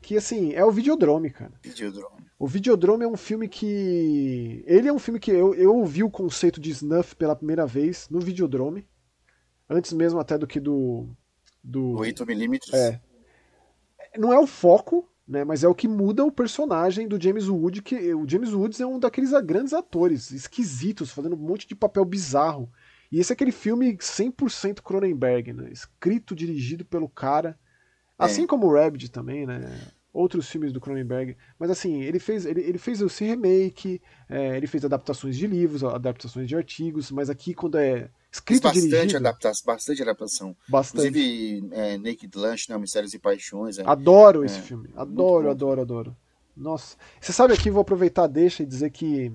[0.00, 1.52] Que assim, é o Videodrome, cara.
[1.62, 2.24] Videodrome.
[2.38, 4.64] O Videodrome é um filme que.
[4.66, 8.08] Ele é um filme que eu, eu ouvi o conceito de snuff pela primeira vez
[8.08, 8.88] no Videodrome.
[9.68, 11.10] Antes mesmo até do que do.
[11.62, 12.72] do 8mm.
[12.72, 13.00] é.
[14.16, 15.44] Não é o foco, né?
[15.44, 18.86] Mas é o que muda o personagem do James Wood, que o James Woods é
[18.86, 22.72] um daqueles grandes atores, esquisitos, fazendo um monte de papel bizarro.
[23.12, 25.68] E esse é aquele filme 100% Cronenberg, né?
[25.70, 27.58] Escrito, dirigido pelo cara.
[28.18, 29.78] Assim como o Rabbit também, né?
[30.12, 31.36] Outros filmes do Cronenberg.
[31.58, 35.84] Mas assim, ele fez, ele, ele fez esse remake, é, ele fez adaptações de livros,
[35.84, 39.22] adaptações de artigos, mas aqui quando é escrito bastante, dirigido,
[39.64, 40.56] bastante adaptação.
[40.68, 41.08] bastante.
[41.08, 42.78] Inclusive, é, Naked Lunch, né?
[42.78, 43.78] Mistérios e Paixões.
[43.78, 43.82] é.
[43.86, 44.90] Adoro esse É, filme.
[44.94, 46.16] Adoro, adoro, adoro.
[46.56, 46.96] Nossa.
[47.20, 49.32] Você sabe aqui, vou aproveitar, deixa e dizer que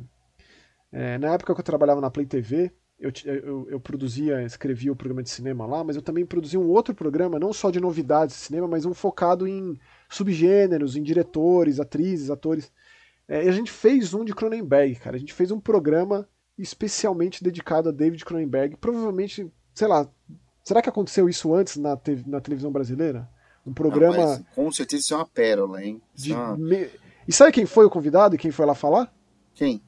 [0.91, 4.95] é, na época que eu trabalhava na Play TV, eu, eu, eu, produzia, escrevia o
[4.95, 8.35] programa de cinema lá, mas eu também produzia um outro programa, não só de novidades
[8.35, 9.77] de cinema, mas um focado em
[10.09, 12.71] subgêneros, em diretores, atrizes, atores.
[13.27, 15.15] É, e a gente fez um de Cronenberg, cara.
[15.15, 16.27] A gente fez um programa
[16.57, 18.77] especialmente dedicado a David Cronenberg.
[18.77, 20.09] Provavelmente, sei lá,
[20.63, 23.29] será que aconteceu isso antes na, te na televisão brasileira?
[23.65, 24.37] Um programa.
[24.37, 26.01] Não, com certeza isso é uma pérola, hein?
[26.13, 26.33] De...
[26.33, 26.57] É uma...
[27.27, 29.13] E sabe quem foi o convidado e quem foi lá falar?
[29.53, 29.81] Quem?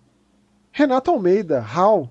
[0.71, 2.09] Renato Almeida, Hal.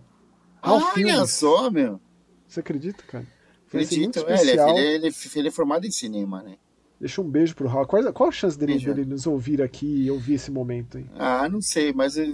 [0.60, 1.30] Hal Olha Filmes.
[1.30, 2.00] só, meu.
[2.46, 3.26] Você acredita, cara?
[3.66, 6.56] Foi Acredito, assim, é, ele, é, ele, é, ele é formado em cinema, né?
[7.00, 7.86] Deixa um beijo pro Hal.
[7.86, 11.06] Qual, qual a chance dele, dele, nos ouvir aqui e ouvir esse momento aí?
[11.18, 12.26] Ah, não sei, mas é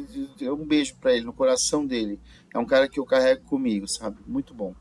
[0.52, 2.20] um beijo para ele, no coração dele.
[2.54, 4.18] É um cara que eu carrego comigo, sabe?
[4.26, 4.74] Muito bom.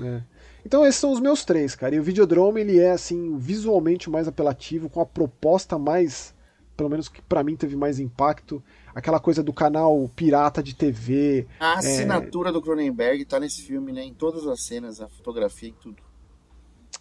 [0.00, 0.22] É.
[0.64, 1.94] Então esses são os meus três, cara.
[1.94, 6.34] E o Videodrome, ele é, assim, visualmente mais apelativo, com a proposta mais
[6.80, 8.62] pelo menos que para mim teve mais impacto,
[8.94, 11.46] aquela coisa do canal pirata de TV.
[11.60, 12.52] A é, assinatura é...
[12.52, 14.02] do Cronenberg tá nesse filme, né?
[14.02, 16.02] Em todas as cenas, a fotografia e tudo.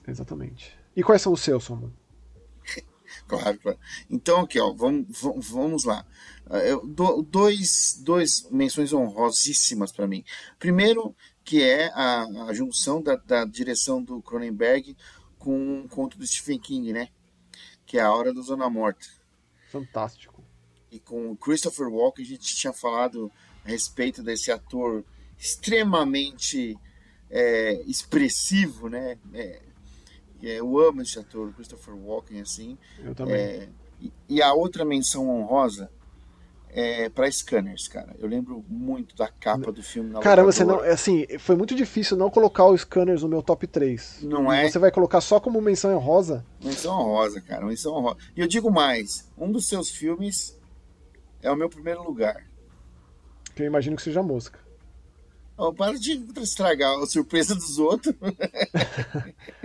[0.05, 0.78] Exatamente.
[0.93, 1.93] E quais são os seus, Samuel?
[3.28, 3.80] Claro, claro.
[4.10, 5.07] Então, aqui, ó, vamos,
[5.49, 6.05] vamos lá.
[6.49, 10.24] É, eu dou dois, dois menções honrosíssimas para mim.
[10.57, 14.95] Primeiro, que é a, a junção da, da, direção do Cronenberg
[15.38, 17.10] com um conto do Stephen King, né?
[17.86, 19.07] Que é A Hora da Zona Morta.
[19.70, 20.43] Fantástico.
[20.91, 23.32] E com o Christopher Walken a gente tinha falado
[23.64, 25.05] a respeito desse ator
[25.38, 26.78] extremamente
[27.30, 29.18] é, expressivo, né?
[29.34, 29.62] É,
[30.42, 32.78] eu amo esse ator, Christopher Walken, assim.
[33.04, 33.36] Eu também.
[33.36, 33.70] É,
[34.02, 35.92] e, e, a outra menção honrosa
[36.70, 38.16] é para Scanners, cara.
[38.20, 40.80] Eu lembro muito da capa do filme na Caramba, você não.
[40.80, 44.20] Assim, foi muito difícil não colocar o Scanners no meu top 3.
[44.24, 44.70] Não é?
[44.70, 46.46] Você vai colocar só como menção honrosa?
[46.64, 47.66] Menção honrosa, cara.
[47.66, 48.18] Menção honrosa.
[48.36, 50.58] E eu digo mais: um dos seus filmes
[51.42, 52.48] é o meu primeiro lugar.
[53.56, 54.60] Que eu imagino que seja Mosca.
[55.62, 58.16] Oh, para de estragar a surpresa dos outros.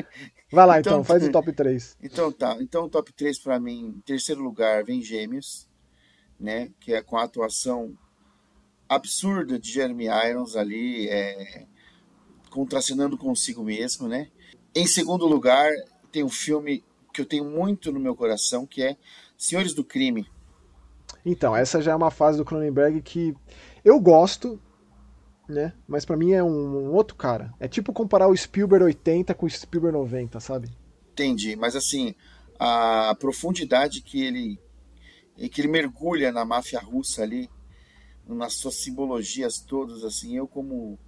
[0.54, 1.96] Vai lá então, então, faz o top 3.
[2.02, 2.56] Então tá.
[2.60, 5.68] Então o top 3 para mim, em terceiro lugar vem Gêmeos
[6.38, 6.70] né?
[6.80, 7.96] Que é com a atuação
[8.88, 11.66] absurda de Jeremy Irons ali, é,
[12.50, 14.28] contracenando consigo mesmo, né?
[14.74, 15.70] Em segundo lugar,
[16.12, 18.96] tem um filme que eu tenho muito no meu coração, que é
[19.36, 20.28] Senhores do Crime.
[21.24, 23.34] Então, essa já é uma fase do Cronenberg que
[23.84, 24.60] eu gosto,
[25.48, 25.72] né?
[25.86, 27.52] Mas para mim é um, um, outro cara.
[27.60, 30.70] É tipo comparar o Spielberg 80 com o Spielberg 90, sabe?
[31.12, 32.14] Entendi, mas assim,
[32.58, 34.58] a profundidade que ele
[35.50, 37.50] que ele mergulha na máfia russa ali,
[38.26, 40.98] nas suas simbologias todas, assim, eu como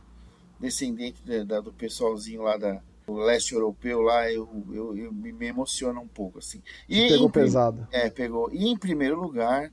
[0.59, 5.47] descendente de, do pessoalzinho lá da, do leste europeu lá, eu, eu, eu me, me
[5.47, 6.63] emociona um pouco, assim.
[6.89, 7.89] E pegou em, pesado.
[7.91, 8.51] É, pegou.
[8.53, 9.73] E em primeiro lugar,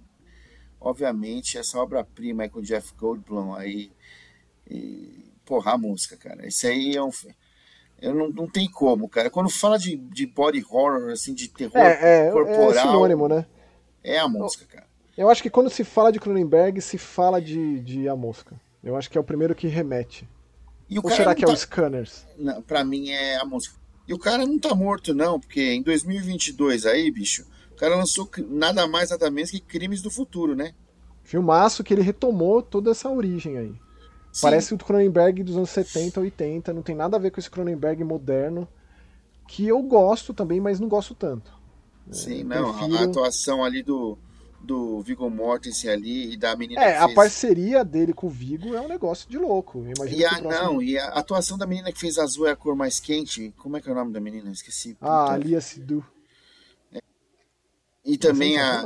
[0.80, 3.91] obviamente, essa obra-prima aí com o Jeff Goldblum aí,
[4.74, 7.11] e, porra, a música, cara, isso aí é um...
[8.01, 9.30] Eu não, não tem como, cara.
[9.30, 12.71] Quando fala de, de body horror, assim, de terror é, é, corporal...
[12.71, 13.45] É sinônimo, né?
[14.03, 14.86] É a mosca, cara.
[15.17, 18.59] Eu acho que quando se fala de Cronenberg, se fala de, de A Mosca.
[18.84, 20.28] Eu acho que é o primeiro que remete.
[20.89, 21.51] E Ou será que tá...
[21.51, 22.26] é o Scanners?
[22.38, 23.76] Não, pra mim é A Mosca.
[24.07, 28.30] E o cara não tá morto, não, porque em 2022 aí, bicho, o cara lançou
[28.49, 30.74] nada mais, nada menos que Crimes do Futuro, né?
[31.24, 33.74] Filmaço que ele retomou toda essa origem aí.
[34.34, 34.41] Sim.
[34.41, 38.03] Parece o Cronenberg dos anos 70, 80, não tem nada a ver com esse Cronenberg
[38.03, 38.67] moderno,
[39.47, 41.53] que eu gosto também, mas não gosto tanto.
[42.11, 42.97] Sim, não, prefiro...
[42.97, 44.17] a atuação ali do,
[44.59, 48.81] do Viggo Mortensen ali e da menina É, a parceria dele com o Viggo é
[48.81, 49.86] um negócio de louco.
[50.09, 50.49] e a, próximo...
[50.49, 53.53] não, e a atuação da menina que fez azul é a cor mais quente.
[53.59, 54.49] Como é que é o nome da menina?
[54.49, 54.97] Esqueci.
[54.99, 55.38] Ah.
[55.38, 56.03] Lia Sidu.
[56.91, 56.99] É.
[58.03, 58.84] E também a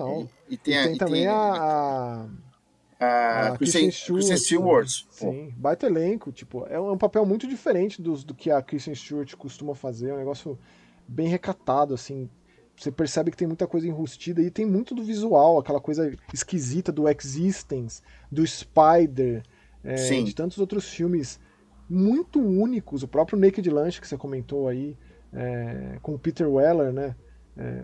[0.50, 2.26] e, e, tem, e tem a, também tem, a,
[3.00, 4.90] a, a Kristen, Kristen Stewart.
[5.10, 9.36] Sim, baita elenco, tipo, é um papel muito diferente do, do que a Kristen Stewart
[9.36, 10.58] costuma fazer, é um negócio
[11.08, 12.30] bem recatado, assim,
[12.78, 16.92] você percebe que tem muita coisa enrustida e tem muito do visual, aquela coisa esquisita
[16.92, 19.42] do Existence, do Spider,
[19.84, 21.40] é, de tantos outros filmes
[21.90, 23.02] muito únicos.
[23.02, 24.96] O próprio Naked Lunch que você comentou aí,
[25.34, 27.16] é, com o Peter Weller, né?
[27.58, 27.84] É,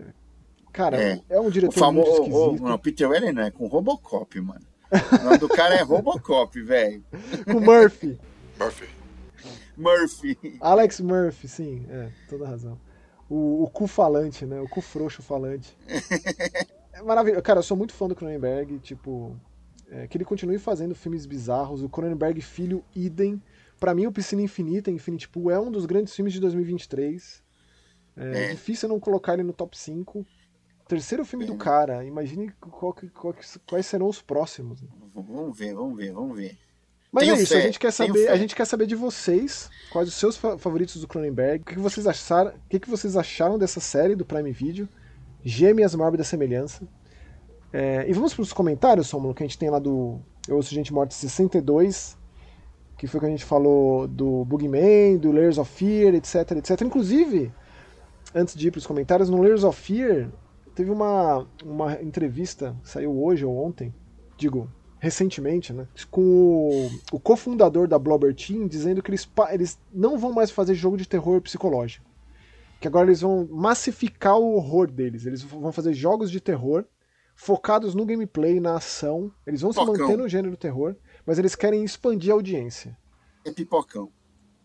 [0.72, 1.20] cara, é.
[1.28, 1.40] é.
[1.40, 2.64] um diretor o famoso, muito esquisito.
[2.64, 4.64] O, não, Peter Weller não é com Robocop, mano.
[5.20, 7.04] O nome do cara é Robocop, velho.
[7.44, 8.18] Com Murphy.
[8.58, 8.88] Murphy.
[9.76, 10.58] Murphy.
[10.60, 12.78] Alex Murphy, sim, é, toda razão
[13.28, 14.60] o, o cu falante, né?
[14.60, 15.76] O cu frouxo falante.
[16.92, 17.42] é maravilhoso.
[17.42, 19.36] Cara, eu sou muito fã do Cronenberg, tipo.
[19.90, 21.82] É, que ele continue fazendo filmes bizarros.
[21.82, 23.42] O Cronenberg Filho, idem.
[23.78, 27.42] Para mim, o Piscina Infinita, Infinity Pool, é um dos grandes filmes de 2023.
[28.16, 28.50] É, é.
[28.52, 30.24] difícil não colocar ele no top 5.
[30.86, 31.48] Terceiro filme é.
[31.48, 32.04] do cara.
[32.04, 33.34] Imagine qual, qual,
[33.66, 34.82] quais serão os próximos.
[35.14, 36.58] Vamos ver, vamos ver, vamos ver.
[37.10, 39.70] Mas tenho é isso, fé, a gente quer saber, a gente quer saber de vocês,
[39.92, 43.78] quais os seus favoritos do Cronenberg, o que vocês acharam, o que vocês acharam dessa
[43.78, 44.88] série do Prime Video,
[45.44, 46.82] Gêmeas Mórbida Semelhança.
[47.72, 50.18] É, e vamos para os comentários, Sômulo, que a gente tem lá do
[50.48, 52.18] Eu Ouço Gente Morta 62,
[52.98, 56.80] que foi que a gente falou do Bugman, do Layers of Fear, etc, etc.
[56.80, 57.52] Inclusive,
[58.34, 60.30] antes de ir para os comentários, no Layers of Fear
[60.74, 63.94] teve uma, uma entrevista, saiu hoje ou ontem,
[64.36, 70.18] digo, recentemente, né, com o, o cofundador da Blobber Team dizendo que eles, eles não
[70.18, 72.06] vão mais fazer jogo de terror psicológico.
[72.80, 75.24] Que agora eles vão massificar o horror deles.
[75.24, 76.84] Eles vão fazer jogos de terror
[77.34, 79.32] focados no gameplay, na ação.
[79.46, 79.94] Eles vão Pipocão.
[79.94, 80.94] se manter no gênero terror,
[81.24, 82.96] mas eles querem expandir a audiência.
[83.44, 84.10] É pipocão.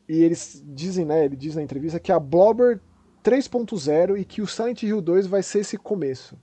[0.07, 1.26] E eles dizem, né?
[1.26, 2.82] Ele diz na entrevista que a Blobber
[3.24, 6.38] 3.0 e que o Silent Hill 2 vai ser esse começo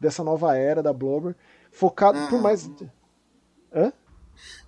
[0.00, 1.34] dessa nova era da Blobber,
[1.70, 2.70] focado não, por mais.
[3.74, 3.92] Hã?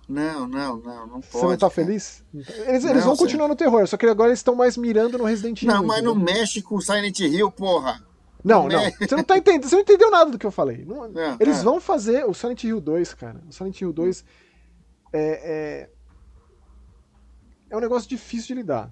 [0.07, 1.27] Não, não, não, não pode.
[1.31, 2.23] Você não tá feliz?
[2.33, 5.23] Eles, não, eles vão continuar no terror, só que agora eles estão mais mirando no
[5.23, 5.75] Resident Evil.
[5.75, 8.03] Não, mas não mexe com o Silent Hill, porra.
[8.43, 8.79] Não, não.
[8.99, 10.83] Você não tá entendendo, você não entendeu nada do que eu falei.
[10.85, 13.41] Não, eles vão fazer o Silent Hill 2, cara.
[13.47, 14.25] O Silent Hill 2
[15.13, 15.89] é, é,
[17.69, 18.91] é um negócio difícil de lidar.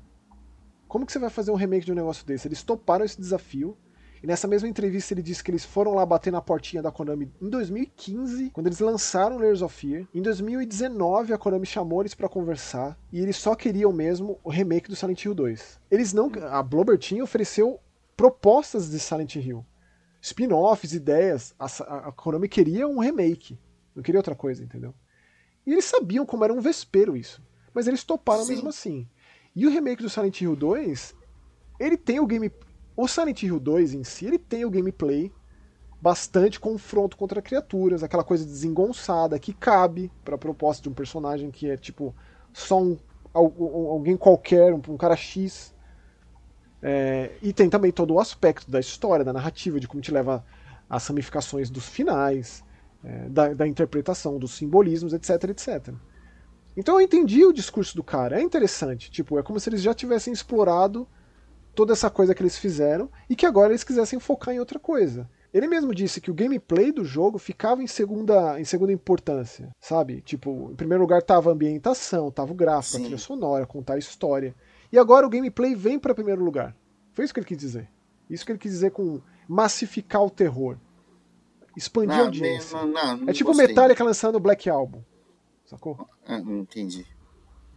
[0.88, 2.48] Como que você vai fazer um remake de um negócio desse?
[2.48, 3.78] Eles toparam esse desafio.
[4.22, 7.32] E nessa mesma entrevista ele disse que eles foram lá bater na portinha da Konami
[7.40, 10.08] em 2015, quando eles lançaram Layers of Fear.
[10.14, 14.90] Em 2019 a Konami chamou eles para conversar e eles só queriam mesmo o remake
[14.90, 15.80] do Silent Hill 2.
[15.92, 17.80] Eles não, a Blobber Team ofereceu
[18.16, 19.64] propostas de Silent Hill,
[20.20, 21.54] spin-offs, ideias.
[21.60, 23.60] A, a, a Konami queria um remake,
[23.96, 24.96] não queria outra coisa, entendeu?
[25.66, 27.40] E eles sabiam como era um vespeiro isso,
[27.72, 28.56] mas eles toparam Sim.
[28.56, 29.08] mesmo assim.
[29.58, 31.16] E o remake do Silent Hill 2,
[31.80, 32.52] ele tem o game.
[32.96, 35.34] O Silent Hill 2 em si, ele tem o gameplay
[36.00, 41.50] bastante confronto contra criaturas, aquela coisa desengonçada que cabe para a proposta de um personagem
[41.50, 42.16] que é tipo
[42.54, 43.00] só um,
[43.34, 45.74] alguém qualquer, um, um cara X.
[46.80, 50.46] É, e tem também todo o aspecto da história, da narrativa, de como te leva
[50.88, 52.64] às ramificações dos finais,
[53.04, 55.96] é, da, da interpretação, dos simbolismos, etc, etc.
[56.78, 59.10] Então eu entendi o discurso do cara, é interessante.
[59.10, 61.08] Tipo, é como se eles já tivessem explorado
[61.74, 65.28] toda essa coisa que eles fizeram e que agora eles quisessem focar em outra coisa.
[65.52, 70.22] Ele mesmo disse que o gameplay do jogo ficava em segunda, em segunda importância, sabe?
[70.22, 72.98] Tipo, em primeiro lugar tava a ambientação, tava o gráfico, Sim.
[72.98, 74.54] a trilha sonora, contar a história.
[74.92, 76.76] E agora o gameplay vem para primeiro lugar.
[77.14, 77.90] Foi isso que ele quis dizer.
[78.30, 80.78] Isso que ele quis dizer com massificar o terror.
[81.76, 82.78] Expandir não, a audiência.
[82.78, 83.68] Não, não, não é tipo gostei.
[83.68, 85.02] Metallica lançando o Black Album.
[85.68, 86.10] Sacou?
[86.26, 87.06] Ah, não entendi.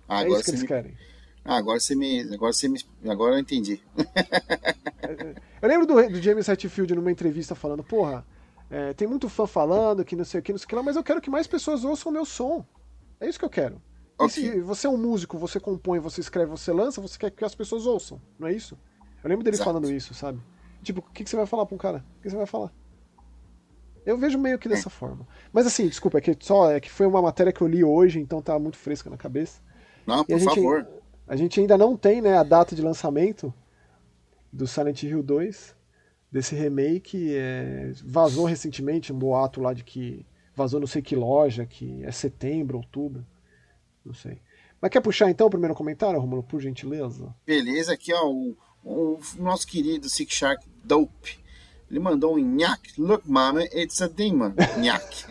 [0.08, 0.68] Ah, é agora isso que eles me...
[0.68, 0.96] querem.
[1.44, 2.20] Ah, agora você me.
[2.32, 2.80] Agora você me.
[3.08, 3.82] Agora eu entendi.
[5.60, 8.24] eu lembro do, do James Hetfield numa entrevista falando, porra,
[8.70, 10.82] é, tem muito fã falando que não sei o que, não sei o que lá,
[10.82, 12.64] mas eu quero que mais pessoas ouçam o meu som.
[13.18, 13.82] É isso que eu quero.
[14.16, 14.26] Okay.
[14.26, 17.44] E se você é um músico, você compõe, você escreve, você lança, você quer que
[17.44, 18.78] as pessoas ouçam, não é isso?
[19.24, 19.68] Eu lembro dele Exato.
[19.68, 20.40] falando isso, sabe?
[20.82, 22.04] Tipo, o que, que você vai falar pra um cara?
[22.18, 22.72] O que você vai falar?
[24.04, 24.90] Eu vejo meio que dessa é.
[24.90, 25.26] forma.
[25.52, 28.18] Mas assim, desculpa, é que só é que foi uma matéria que eu li hoje,
[28.18, 29.60] então tá muito fresca na cabeça.
[30.06, 30.88] Não, por a gente, favor.
[31.26, 33.52] A gente ainda não tem, né, a data de lançamento
[34.52, 35.74] do Silent Hill 2,
[36.30, 37.34] desse remake.
[37.36, 42.10] É, vazou recentemente um boato lá de que vazou não sei que loja, que é
[42.10, 43.24] setembro, outubro.
[44.04, 44.40] Não sei.
[44.80, 47.34] Mas quer puxar então o primeiro comentário, Romulo, por gentileza?
[47.46, 51.38] Beleza, aqui ó, o, o nosso querido Sick Shark Dope
[51.90, 53.00] ele mandou um nhaque.
[53.00, 54.54] Look, mama, it's a demon.
[54.78, 55.24] Nhaque.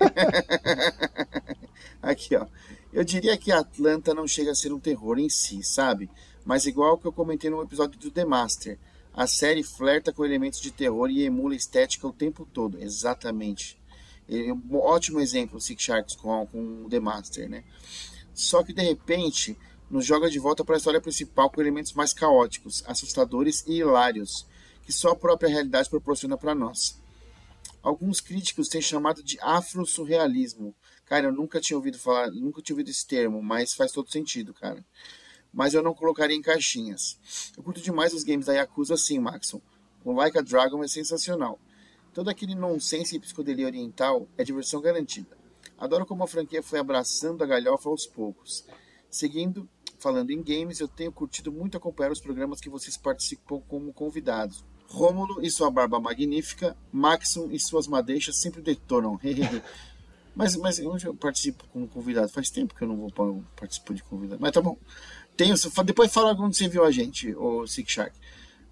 [2.01, 2.45] Aqui, ó.
[2.91, 6.10] Eu diria que Atlanta não chega a ser um terror em si, sabe?
[6.43, 8.78] Mas igual que eu comentei no episódio do The Master.
[9.14, 12.78] A série flerta com elementos de terror e emula estética o tempo todo.
[12.82, 13.80] Exatamente.
[14.30, 17.64] Um ótimo exemplo, Six Sharks com, com The Master, né?
[18.34, 19.57] Só que de repente
[19.89, 24.45] nos joga de volta para a história principal com elementos mais caóticos, assustadores e hilários
[24.89, 26.99] que só a própria realidade proporciona para nós.
[27.83, 30.73] Alguns críticos têm chamado de afro-surrealismo.
[31.05, 34.51] Cara, eu nunca tinha ouvido falar, nunca tinha ouvido esse termo, mas faz todo sentido,
[34.51, 34.83] cara.
[35.53, 37.19] Mas eu não colocaria em caixinhas.
[37.55, 39.61] Eu curto demais os games da Yakuza assim, Maxon.
[40.03, 41.59] O Like a Dragon é sensacional.
[42.11, 45.37] Todo aquele nonsense e psicodelia oriental é diversão garantida.
[45.77, 48.65] Adoro como a franquia foi abraçando a galhofa aos poucos.
[49.07, 49.69] Seguindo,
[49.99, 54.65] falando em games, eu tenho curtido muito acompanhar os programas que vocês participam como convidados.
[54.89, 59.19] Rômulo e sua barba magnífica, Maxon e suas madeixas sempre detonam.
[60.35, 62.27] mas, mas hoje eu participo como convidado.
[62.29, 64.41] Faz tempo que eu não vou participar de convidado.
[64.41, 64.77] Mas tá bom.
[65.37, 68.13] Tenho, depois fala onde você viu a gente, o Sick Shark.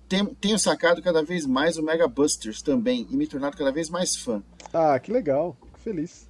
[0.10, 3.90] Tenho, tenho sacado cada vez mais o Mega Busters também e me tornado cada vez
[3.90, 4.42] mais fã.
[4.74, 5.56] Ah, que legal.
[5.62, 6.28] Fico feliz.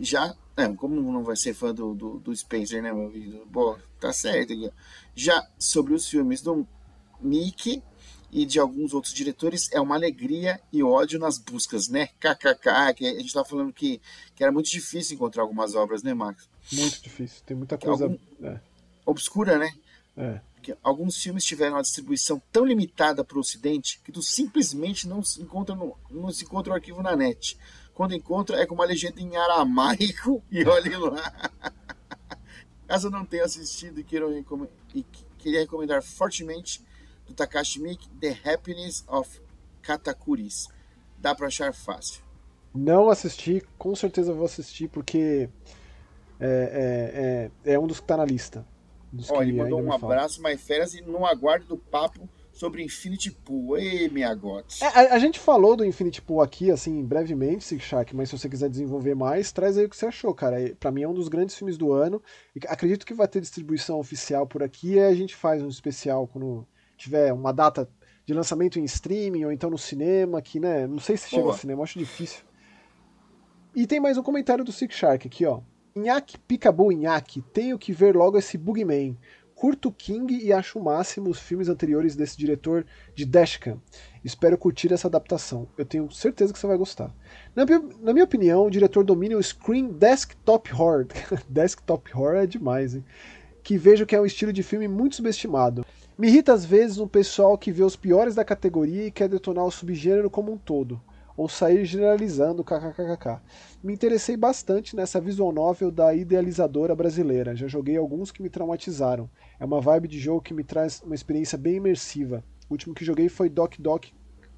[0.00, 3.12] já, é, como não vai ser fã do, do, do Spencer, né, meu?
[3.46, 4.72] Bom, tá certo.
[5.14, 6.66] Já sobre os filmes do
[7.20, 7.82] Mickey
[8.34, 12.08] e de alguns outros diretores, é uma alegria e ódio nas buscas, né?
[12.18, 14.00] KKK, que a gente tava falando que,
[14.34, 16.48] que era muito difícil encontrar algumas obras, né, Max?
[16.72, 18.06] Muito difícil, tem muita coisa.
[18.06, 18.18] Algum...
[18.42, 18.60] É.
[19.06, 19.72] Obscura, né?
[20.16, 20.40] É.
[20.56, 25.22] Porque alguns filmes tiveram uma distribuição tão limitada para o Ocidente que tu simplesmente não
[25.22, 27.56] se encontra no, não se encontra o arquivo na net.
[27.94, 31.32] Quando encontra, é com uma legenda em aramaico e olhe lá.
[32.88, 34.26] Caso não tenha assistido e queira,
[34.92, 35.04] e
[35.38, 36.82] queria recomendar fortemente
[37.26, 39.40] do Takashi Miike, The Happiness of
[39.82, 40.68] Katakuris.
[41.18, 42.22] Dá para achar fácil.
[42.74, 45.48] Não assisti, com certeza vou assistir, porque
[46.40, 48.66] é, é, é, é um dos que está na lista.
[49.30, 53.76] Ó, ele mandou um abraço, mais férias, e não aguarde do papo sobre Infinity Pool.
[53.76, 54.82] Ei, minha gote.
[54.82, 58.48] É, a, a, gente falou do Infinity Pool aqui, assim, brevemente, Shark, mas se você
[58.48, 60.56] quiser desenvolver mais, traz aí o que você achou, cara.
[60.80, 62.22] Para mim é um dos grandes filmes do ano.
[62.68, 66.66] Acredito que vai ter distribuição oficial por aqui e a gente faz um especial quando
[66.96, 67.88] tiver uma data
[68.26, 71.56] de lançamento em streaming ou então no cinema, que, né, não sei se chega ao
[71.56, 72.44] cinema, acho difícil.
[73.74, 75.60] E tem mais um comentário do Sig Shark aqui, ó.
[75.96, 79.16] Nhaque Picabu Nhaque, tenho que ver logo esse Bugman.
[79.54, 82.84] Curto King e acho o máximo os filmes anteriores desse diretor
[83.14, 83.80] de Dashcam.
[84.24, 85.68] Espero curtir essa adaptação.
[85.78, 87.14] Eu tenho certeza que você vai gostar.
[87.54, 87.64] Na,
[88.00, 91.06] na minha opinião, o diretor domina o Screen Desktop Horror.
[91.48, 93.04] desktop Horror é demais, hein?
[93.62, 95.86] Que vejo que é um estilo de filme muito subestimado.
[96.16, 99.64] Me irrita às vezes um pessoal que vê os piores da categoria e quer detonar
[99.64, 101.00] o subgênero como um todo
[101.36, 103.40] ou sair generalizando kkkk.
[103.82, 107.56] Me interessei bastante nessa visual novel da idealizadora brasileira.
[107.56, 109.28] Já joguei alguns que me traumatizaram.
[109.58, 112.44] É uma vibe de jogo que me traz uma experiência bem imersiva.
[112.68, 114.06] O último que joguei foi Doc Doc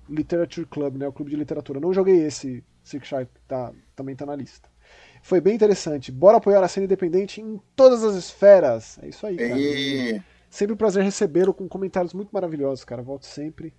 [0.08, 1.80] Literature Club, né, o clube de literatura.
[1.80, 4.68] Não joguei esse Six Shark, tá, também tá na lista.
[5.22, 6.12] Foi bem interessante.
[6.12, 8.98] Bora apoiar a cena independente em todas as esferas.
[9.02, 9.58] É isso aí, cara.
[9.58, 10.22] E...
[10.50, 13.02] Sempre um prazer recebê-lo com comentários muito maravilhosos, cara.
[13.02, 13.74] Volto sempre.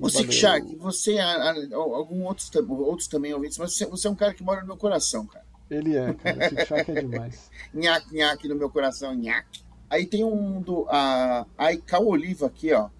[0.00, 4.34] O Sick Shark, você, algum outros, outros também ouvintes, mas você, você, é um cara
[4.34, 5.44] que mora no meu coração, cara.
[5.70, 6.36] Ele é, cara.
[6.62, 7.50] O Shark é demais.
[7.72, 9.62] nhaque, nhaque no meu coração, nhaque.
[9.90, 12.90] Aí tem um do a Aikau Oliva aqui, ó.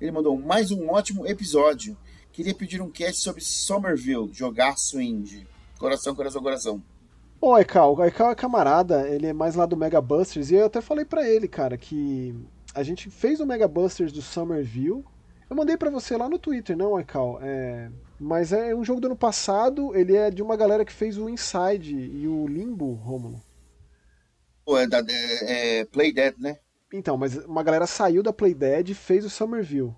[0.00, 1.96] Ele mandou mais um ótimo episódio.
[2.30, 5.46] Queria pedir um cast sobre Somerville, jogaço indie.
[5.78, 6.82] Coração, coração, coração.
[7.44, 10.64] Bom, Aikau, o Aikau é camarada, ele é mais lá do Mega Busters, e eu
[10.64, 12.34] até falei para ele, cara, que
[12.74, 15.04] a gente fez o Mega Busters do Somerville,
[15.50, 17.38] eu mandei para você lá no Twitter, não, Aikau.
[17.42, 17.90] É...
[18.18, 21.28] Mas é um jogo do ano passado, ele é de uma galera que fez o
[21.28, 23.42] Inside e o Limbo, Romulo.
[24.64, 26.56] Pô, é da é, é Play Dead, né?
[26.94, 29.94] Então, mas uma galera saiu da Play Dead e fez o Somerville.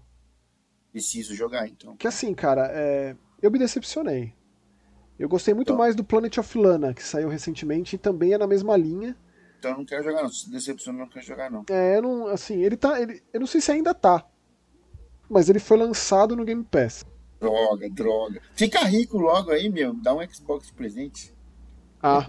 [0.91, 1.97] Preciso jogar, então.
[1.97, 3.15] Que assim, cara, é...
[3.41, 4.35] eu me decepcionei.
[5.19, 5.79] Eu gostei muito então.
[5.79, 9.17] mais do Planet of Lana, que saiu recentemente e também é na mesma linha.
[9.59, 11.65] Então eu não quero jogar não, se decepcionou não quero jogar não.
[11.71, 14.27] É, eu não, assim, ele tá, ele, eu não sei se ainda tá,
[15.29, 17.05] mas ele foi lançado no Game Pass.
[17.41, 18.41] Droga, droga.
[18.55, 19.95] Fica rico logo aí, meu.
[19.95, 21.35] Dá um Xbox presente.
[22.03, 22.25] Ah,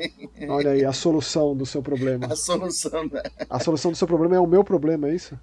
[0.50, 2.26] olha aí, a solução do seu problema.
[2.32, 3.22] A solução, né?
[3.50, 5.40] A solução do seu problema é o meu problema, é isso?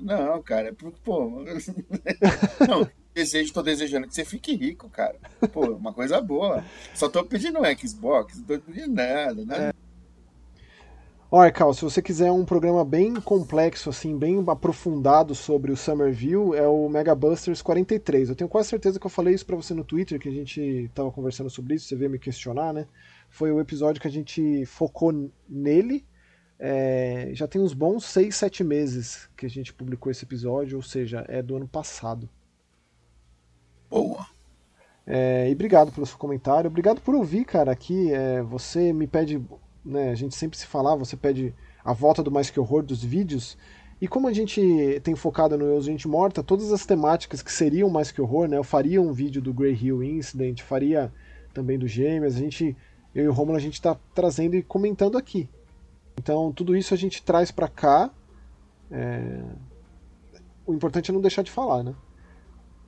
[0.00, 1.44] Não, cara, é porque, pô.
[2.66, 5.16] Não, desejo, tô desejando que você fique rico, cara.
[5.52, 6.64] Pô, uma coisa boa.
[6.94, 9.68] Só tô pedindo um Xbox, não tô pedindo nada, né?
[9.68, 9.82] É.
[11.34, 16.54] Olha, Cal, se você quiser um programa bem complexo, assim, bem aprofundado sobre o Summerville,
[16.54, 18.28] é o Mega Busters 43.
[18.28, 20.90] Eu tenho quase certeza que eu falei isso para você no Twitter, que a gente
[20.94, 22.86] tava conversando sobre isso, você veio me questionar, né?
[23.30, 26.04] Foi o episódio que a gente focou nele.
[26.58, 30.82] É, já tem uns bons 6, 7 meses que a gente publicou esse episódio, ou
[30.82, 32.28] seja, é do ano passado.
[33.92, 34.26] Boa!
[35.06, 37.70] É, e obrigado pelo seu comentário, obrigado por ouvir, cara.
[37.70, 39.38] Aqui é, você me pede
[39.84, 43.04] né, a gente sempre se fala, você pede a volta do Mais Que Horror dos
[43.04, 43.58] vídeos,
[44.00, 47.90] e como a gente tem focado no Eu Gente Morta, todas as temáticas que seriam
[47.90, 51.12] Mais Que Horror, né, eu faria um vídeo do Grey Hill Incident, faria
[51.52, 52.74] também do Gêmeas, a gente,
[53.14, 55.50] eu e o Romulo, a gente está trazendo e comentando aqui.
[56.16, 58.10] Então, tudo isso a gente traz para cá,
[58.90, 59.42] é...
[60.64, 61.94] o importante é não deixar de falar, né?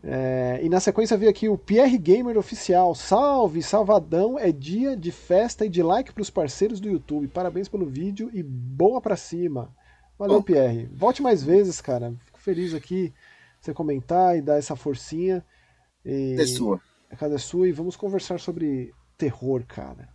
[0.07, 2.95] É, e na sequência veio aqui o Pierre Gamer Oficial.
[2.95, 4.39] Salve, salvadão!
[4.39, 7.27] É dia de festa e de like para os parceiros do YouTube.
[7.29, 9.75] Parabéns pelo vídeo e boa pra cima.
[10.19, 10.43] Valeu, oh.
[10.43, 10.91] Pierre.
[10.93, 12.15] Volte mais vezes, cara.
[12.27, 13.15] Fico feliz aqui
[13.59, 15.43] você comentar e dar essa forcinha.
[16.05, 16.37] E...
[16.39, 16.81] É sua.
[17.11, 20.09] A casa é sua e vamos conversar sobre terror, cara.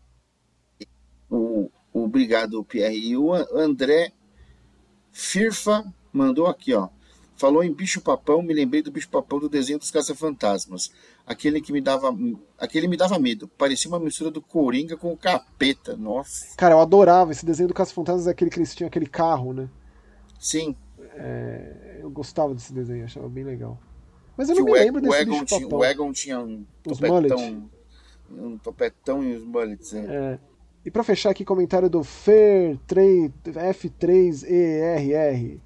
[1.27, 3.09] O, obrigado, Pierre.
[3.09, 4.11] E o André
[5.11, 5.83] Firfa
[6.13, 6.89] mandou aqui, ó.
[7.39, 10.91] Falou em bicho-papão, me lembrei do bicho-papão do desenho dos Caça-Fantasmas.
[11.25, 12.13] Aquele que me dava.
[12.57, 13.47] Aquele me dava medo.
[13.47, 15.95] Parecia uma mistura do Coringa com o capeta.
[15.95, 16.53] Nossa.
[16.57, 19.69] Cara, eu adorava esse desenho do Caça-Fantasmas, é aquele que eles tinham aquele carro, né?
[20.37, 20.75] Sim.
[21.15, 23.79] É, eu gostava desse desenho, achava bem legal.
[24.35, 27.69] Mas eu não que me lembro desse Egon tinha, O Egon tinha um os topetão.
[28.29, 29.93] Um topetão e os mullets.
[29.93, 29.99] É.
[29.99, 30.37] é.
[30.85, 35.61] E pra fechar aqui, comentário do Fer F3ERR.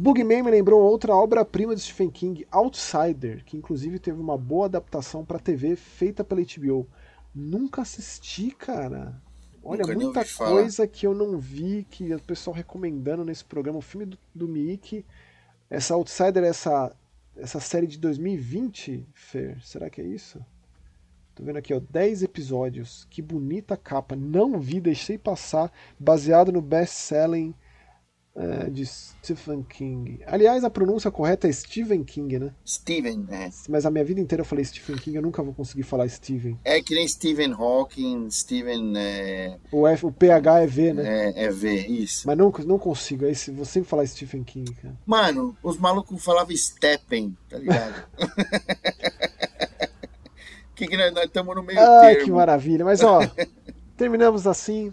[0.00, 5.24] Bugman me lembrou outra obra-prima de Stephen King, Outsider, que inclusive teve uma boa adaptação
[5.24, 6.88] para TV feita pela HBO.
[7.34, 9.20] Nunca assisti, cara.
[9.64, 13.78] Olha, Nunca muita coisa que eu não vi, que o pessoal recomendando nesse programa.
[13.78, 15.04] O filme do, do Mickey,
[15.70, 16.94] essa Outsider, essa,
[17.36, 20.44] essa série de 2020, Fer, será que é isso?
[21.34, 23.06] Tô vendo aqui, ó, 10 episódios.
[23.08, 24.14] Que bonita capa.
[24.14, 25.72] Não vi, deixei passar.
[25.98, 27.54] Baseado no best-selling
[28.34, 30.20] é, de Stephen King.
[30.26, 32.54] Aliás, a pronúncia correta é Stephen King, né?
[32.66, 33.50] Stephen, é.
[33.68, 36.58] Mas a minha vida inteira eu falei Stephen King, eu nunca vou conseguir falar Stephen.
[36.64, 38.94] É que nem Stephen Hawking, Stephen.
[38.96, 39.58] É...
[39.70, 41.32] O, F, o PH é V, né?
[41.32, 42.26] É, é V, isso.
[42.26, 44.94] Mas não, não consigo, aí vou sempre falar Stephen King, cara.
[45.04, 48.06] Mano, os malucos falavam Stephen, tá ligado?
[50.74, 52.24] que, que nós estamos no meio Ai, termo.
[52.24, 52.84] que maravilha.
[52.84, 53.20] Mas ó,
[53.96, 54.92] terminamos assim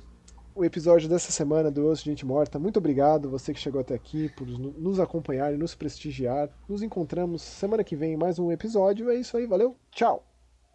[0.60, 2.60] o episódio dessa semana do Osso de Gente Morta.
[2.60, 6.50] Muito obrigado, você que chegou até aqui, por nos acompanhar e nos prestigiar.
[6.68, 9.10] Nos encontramos semana que vem em mais um episódio.
[9.10, 10.22] É isso aí, valeu, tchau!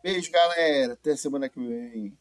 [0.03, 0.95] Beijo, galera.
[0.95, 2.17] Até semana que vem.